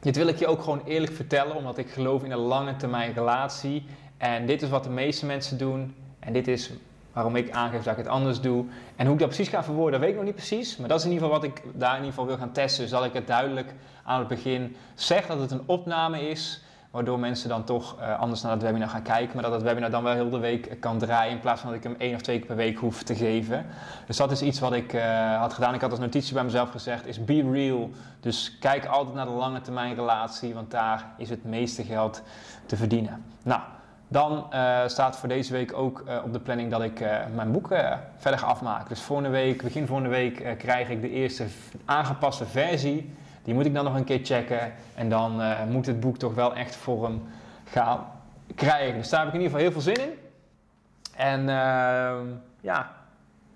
Dit 0.00 0.16
wil 0.16 0.26
ik 0.26 0.38
je 0.38 0.46
ook 0.46 0.62
gewoon 0.62 0.82
eerlijk 0.84 1.12
vertellen, 1.12 1.56
omdat 1.56 1.78
ik 1.78 1.90
geloof 1.90 2.22
in 2.22 2.30
een 2.30 2.38
lange 2.38 2.76
termijn 2.76 3.12
relatie. 3.12 3.86
En 4.16 4.46
dit 4.46 4.62
is 4.62 4.68
wat 4.68 4.84
de 4.84 4.90
meeste 4.90 5.26
mensen 5.26 5.58
doen. 5.58 5.94
En 6.18 6.32
dit 6.32 6.48
is 6.48 6.70
waarom 7.12 7.36
ik 7.36 7.50
aangeef 7.50 7.82
dat 7.82 7.92
ik 7.92 7.98
het 7.98 8.08
anders 8.08 8.40
doe. 8.40 8.64
En 8.96 9.04
hoe 9.04 9.14
ik 9.14 9.20
dat 9.20 9.28
precies 9.28 9.48
ga 9.48 9.64
verwoorden, 9.64 10.00
weet 10.00 10.08
ik 10.08 10.14
nog 10.14 10.24
niet 10.24 10.34
precies. 10.34 10.76
Maar 10.76 10.88
dat 10.88 10.98
is 10.98 11.04
in 11.04 11.12
ieder 11.12 11.26
geval 11.26 11.40
wat 11.40 11.50
ik 11.50 11.62
daar 11.74 11.90
in 11.90 11.96
ieder 11.96 12.10
geval 12.10 12.26
wil 12.26 12.36
gaan 12.36 12.52
testen. 12.52 12.82
Dus 12.82 12.90
dat 12.90 13.04
ik 13.04 13.12
het 13.12 13.26
duidelijk 13.26 13.74
aan 14.04 14.18
het 14.18 14.28
begin 14.28 14.76
zeg 14.94 15.26
dat 15.26 15.40
het 15.40 15.50
een 15.50 15.62
opname 15.66 16.28
is. 16.28 16.62
Waardoor 16.94 17.18
mensen 17.18 17.48
dan 17.48 17.64
toch 17.64 17.96
uh, 18.00 18.20
anders 18.20 18.42
naar 18.42 18.52
het 18.52 18.62
webinar 18.62 18.88
gaan 18.88 19.02
kijken. 19.02 19.34
Maar 19.34 19.42
dat 19.42 19.52
het 19.52 19.62
webinar 19.62 19.90
dan 19.90 20.02
wel 20.02 20.12
heel 20.12 20.30
de 20.30 20.38
week 20.38 20.76
kan 20.80 20.98
draaien. 20.98 21.32
In 21.32 21.40
plaats 21.40 21.60
van 21.60 21.70
dat 21.70 21.78
ik 21.78 21.84
hem 21.84 21.94
één 21.98 22.14
of 22.14 22.20
twee 22.20 22.38
keer 22.38 22.46
per 22.46 22.56
week 22.56 22.78
hoef 22.78 23.02
te 23.02 23.14
geven. 23.14 23.66
Dus 24.06 24.16
dat 24.16 24.30
is 24.30 24.42
iets 24.42 24.60
wat 24.60 24.72
ik 24.72 24.92
uh, 24.92 25.38
had 25.38 25.52
gedaan. 25.52 25.74
Ik 25.74 25.80
had 25.80 25.90
als 25.90 26.00
notitie 26.00 26.34
bij 26.34 26.44
mezelf 26.44 26.70
gezegd: 26.70 27.06
is 27.06 27.24
be 27.24 27.50
real. 27.50 27.90
Dus 28.20 28.58
kijk 28.60 28.86
altijd 28.86 29.16
naar 29.16 29.26
de 29.26 29.32
lange 29.32 29.60
termijn 29.60 29.94
relatie. 29.94 30.54
Want 30.54 30.70
daar 30.70 31.04
is 31.16 31.30
het 31.30 31.44
meeste 31.44 31.82
geld 31.82 32.22
te 32.66 32.76
verdienen. 32.76 33.24
Nou. 33.42 33.60
Dan 34.08 34.46
staat 34.86 35.16
voor 35.16 35.28
deze 35.28 35.52
week 35.52 35.72
ook 35.72 36.04
op 36.24 36.32
de 36.32 36.40
planning 36.40 36.70
dat 36.70 36.82
ik 36.82 37.04
mijn 37.34 37.52
boek 37.52 37.68
verder 38.16 38.40
ga 38.40 38.46
afmaken. 38.46 38.88
Dus 38.88 39.00
volgende 39.00 39.30
week, 39.30 39.62
begin 39.62 39.86
volgende 39.86 40.10
week, 40.10 40.58
krijg 40.58 40.88
ik 40.88 41.00
de 41.00 41.10
eerste 41.10 41.44
aangepaste 41.84 42.46
versie 42.46 43.14
die 43.44 43.54
moet 43.54 43.66
ik 43.66 43.74
dan 43.74 43.84
nog 43.84 43.94
een 43.94 44.04
keer 44.04 44.20
checken. 44.22 44.72
En 44.94 45.08
dan 45.08 45.40
uh, 45.40 45.64
moet 45.64 45.86
het 45.86 46.00
boek 46.00 46.16
toch 46.16 46.34
wel 46.34 46.54
echt 46.54 46.76
vorm 46.76 47.22
gaan 47.64 48.06
krijgen. 48.54 48.98
Dus 48.98 49.08
daar 49.08 49.20
heb 49.20 49.28
ik 49.28 49.34
in 49.34 49.40
ieder 49.40 49.58
geval 49.58 49.72
heel 49.72 49.82
veel 49.82 49.94
zin 49.94 50.10
in. 50.10 50.18
En 51.16 51.40
uh, 51.40 52.20
ja, 52.60 52.90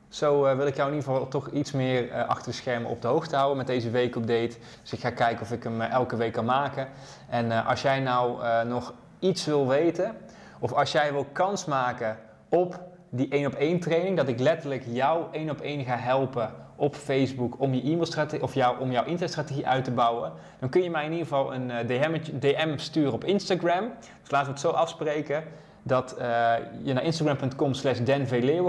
zo 0.09 0.47
uh, 0.47 0.57
wil 0.57 0.67
ik 0.67 0.77
jou 0.77 0.89
in 0.89 0.97
ieder 0.97 1.13
geval 1.13 1.29
toch 1.29 1.51
iets 1.51 1.73
meer 1.73 2.09
uh, 2.09 2.29
achter 2.29 2.51
de 2.51 2.57
schermen 2.57 2.91
op 2.91 3.03
de 3.03 3.09
hoogte 3.09 3.37
houden 3.37 3.57
met 3.57 3.67
deze 3.67 3.91
weekupdate. 3.91 4.57
Dus 4.83 4.93
ik 4.93 5.01
ga 5.01 5.11
kijken 5.11 5.43
of 5.43 5.53
ik 5.53 5.63
hem 5.63 5.81
elke 5.81 6.17
week 6.17 6.33
kan 6.33 6.45
maken. 6.45 6.89
En 7.29 7.65
als 7.65 7.83
jij 7.83 8.01
nou 8.01 8.41
nog 8.67 8.93
iets 9.19 9.45
wil 9.45 9.69
weten, 9.69 10.17
of 10.59 10.73
als 10.73 10.93
jij 10.93 11.13
wil 11.13 11.27
kans 11.33 11.65
maken 11.65 12.19
op 12.49 12.81
die 13.11 13.29
één 13.29 13.47
op 13.47 13.55
één 13.55 13.81
training, 13.81 14.17
dat 14.17 14.29
ik 14.29 14.39
letterlijk 14.39 14.85
jou 14.87 15.25
één 15.33 15.51
op 15.51 15.61
één 15.61 15.85
ga 15.85 15.97
helpen 15.97 16.51
op 16.79 16.95
Facebook 16.95 17.61
om 17.61 17.75
je 17.75 17.83
e-mailstrategie 17.83 18.43
of 18.43 18.55
jou, 18.55 18.81
om 18.81 18.91
jouw 18.91 19.05
internetstrategie 19.05 19.67
uit 19.67 19.85
te 19.85 19.91
bouwen, 19.91 20.33
dan 20.59 20.69
kun 20.69 20.83
je 20.83 20.91
mij 20.91 21.05
in 21.05 21.11
ieder 21.11 21.27
geval 21.27 21.55
een 21.55 21.71
eh, 21.71 21.87
DM, 21.87 22.39
DM, 22.39 22.77
sturen 22.77 23.13
op 23.13 23.25
Instagram. 23.25 23.91
Dus 24.21 24.31
laten 24.31 24.47
we 24.47 24.53
het 24.53 24.61
zo 24.61 24.71
afspreken 24.71 25.45
dat 25.83 26.17
uh, 26.19 26.53
je 26.83 26.93
naar 26.93 27.03
instagram.com 27.03 27.75
slash 27.75 27.99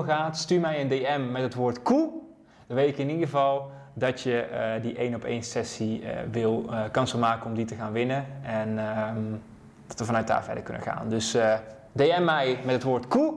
gaat. 0.05 0.37
Stuur 0.37 0.59
mij 0.59 0.81
een 0.81 0.87
DM 0.87 1.31
met 1.31 1.41
het 1.41 1.53
woord 1.53 1.81
koe. 1.81 2.09
Dan 2.67 2.75
weet 2.75 2.89
ik 2.89 2.97
in 2.97 3.09
ieder 3.09 3.25
geval 3.25 3.71
dat 3.93 4.21
je 4.21 4.47
uh, 4.51 4.81
die 4.81 4.95
één 4.95 5.15
op 5.15 5.23
één 5.23 5.43
sessie 5.43 6.03
wil, 6.31 6.69
kans 6.91 7.13
maken 7.13 7.45
om 7.45 7.55
die 7.55 7.65
te 7.65 7.75
gaan 7.75 7.91
winnen. 7.91 8.25
En 8.41 8.79
ehm, 8.79 9.21
dat 9.87 9.99
we 9.99 10.05
vanuit 10.05 10.27
daar 10.27 10.43
verder 10.43 10.63
kunnen 10.63 10.83
gaan. 10.83 11.09
Dus 11.09 11.37
DM 11.91 12.23
mij 12.23 12.59
met 12.63 12.73
het 12.73 12.83
woord 12.83 13.07
koe. 13.07 13.33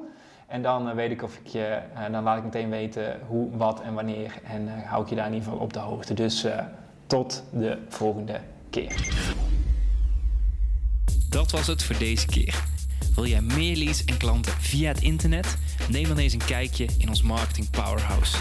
En 0.53 0.63
dan 0.63 0.89
uh, 0.89 0.95
weet 0.95 1.11
ik 1.11 1.23
of 1.23 1.37
ik 1.37 1.47
je, 1.47 1.79
uh, 1.95 2.13
dan 2.13 2.23
laat 2.23 2.39
ik 2.39 2.45
meteen 2.45 2.71
weten 2.71 3.21
hoe, 3.27 3.57
wat 3.57 3.81
en 3.81 3.95
wanneer. 3.95 4.35
En 4.45 4.63
uh, 4.63 4.73
hou 4.85 5.03
ik 5.03 5.09
je 5.09 5.15
daar 5.15 5.27
in 5.27 5.33
ieder 5.33 5.49
geval 5.49 5.65
op 5.65 5.73
de 5.73 5.79
hoogte. 5.79 6.15
Dus 6.15 6.47
tot 7.07 7.45
de 7.53 7.79
volgende 7.89 8.41
keer. 8.71 8.97
Dat 11.29 11.51
was 11.51 11.67
het 11.67 11.83
voor 11.83 11.99
deze 11.99 12.27
keer. 12.27 12.65
Wil 13.15 13.27
jij 13.27 13.41
meer 13.41 13.77
leads 13.77 14.05
en 14.05 14.17
klanten 14.17 14.53
via 14.53 14.89
het 14.89 15.03
internet? 15.03 15.57
Neem 15.89 16.09
dan 16.09 16.19
eens 16.19 16.33
een 16.33 16.45
kijkje 16.47 16.87
in 16.99 17.09
ons 17.09 17.23
Marketing 17.23 17.71
Powerhouse. 17.71 18.37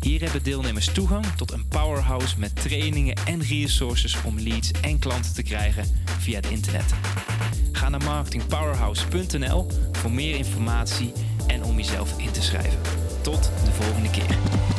Hier 0.00 0.22
hebben 0.22 0.42
deelnemers 0.42 0.92
toegang 0.92 1.26
tot 1.26 1.52
een 1.52 1.68
powerhouse 1.68 2.38
met 2.38 2.62
trainingen 2.62 3.16
en 3.26 3.42
resources 3.42 4.22
om 4.22 4.38
leads 4.38 4.70
en 4.70 4.98
klanten 4.98 5.34
te 5.34 5.42
krijgen 5.42 5.84
via 6.18 6.36
het 6.36 6.46
internet. 6.46 6.94
Ga 7.72 7.88
naar 7.88 8.04
marketingpowerhouse.nl 8.04 9.66
voor 9.92 10.10
meer 10.10 10.36
informatie 10.36 11.12
en 11.48 11.64
om 11.64 11.76
jezelf 11.76 12.18
in 12.18 12.30
te 12.30 12.42
schrijven. 12.42 12.78
Tot 13.22 13.50
de 13.64 13.72
volgende 13.72 14.10
keer. 14.10 14.77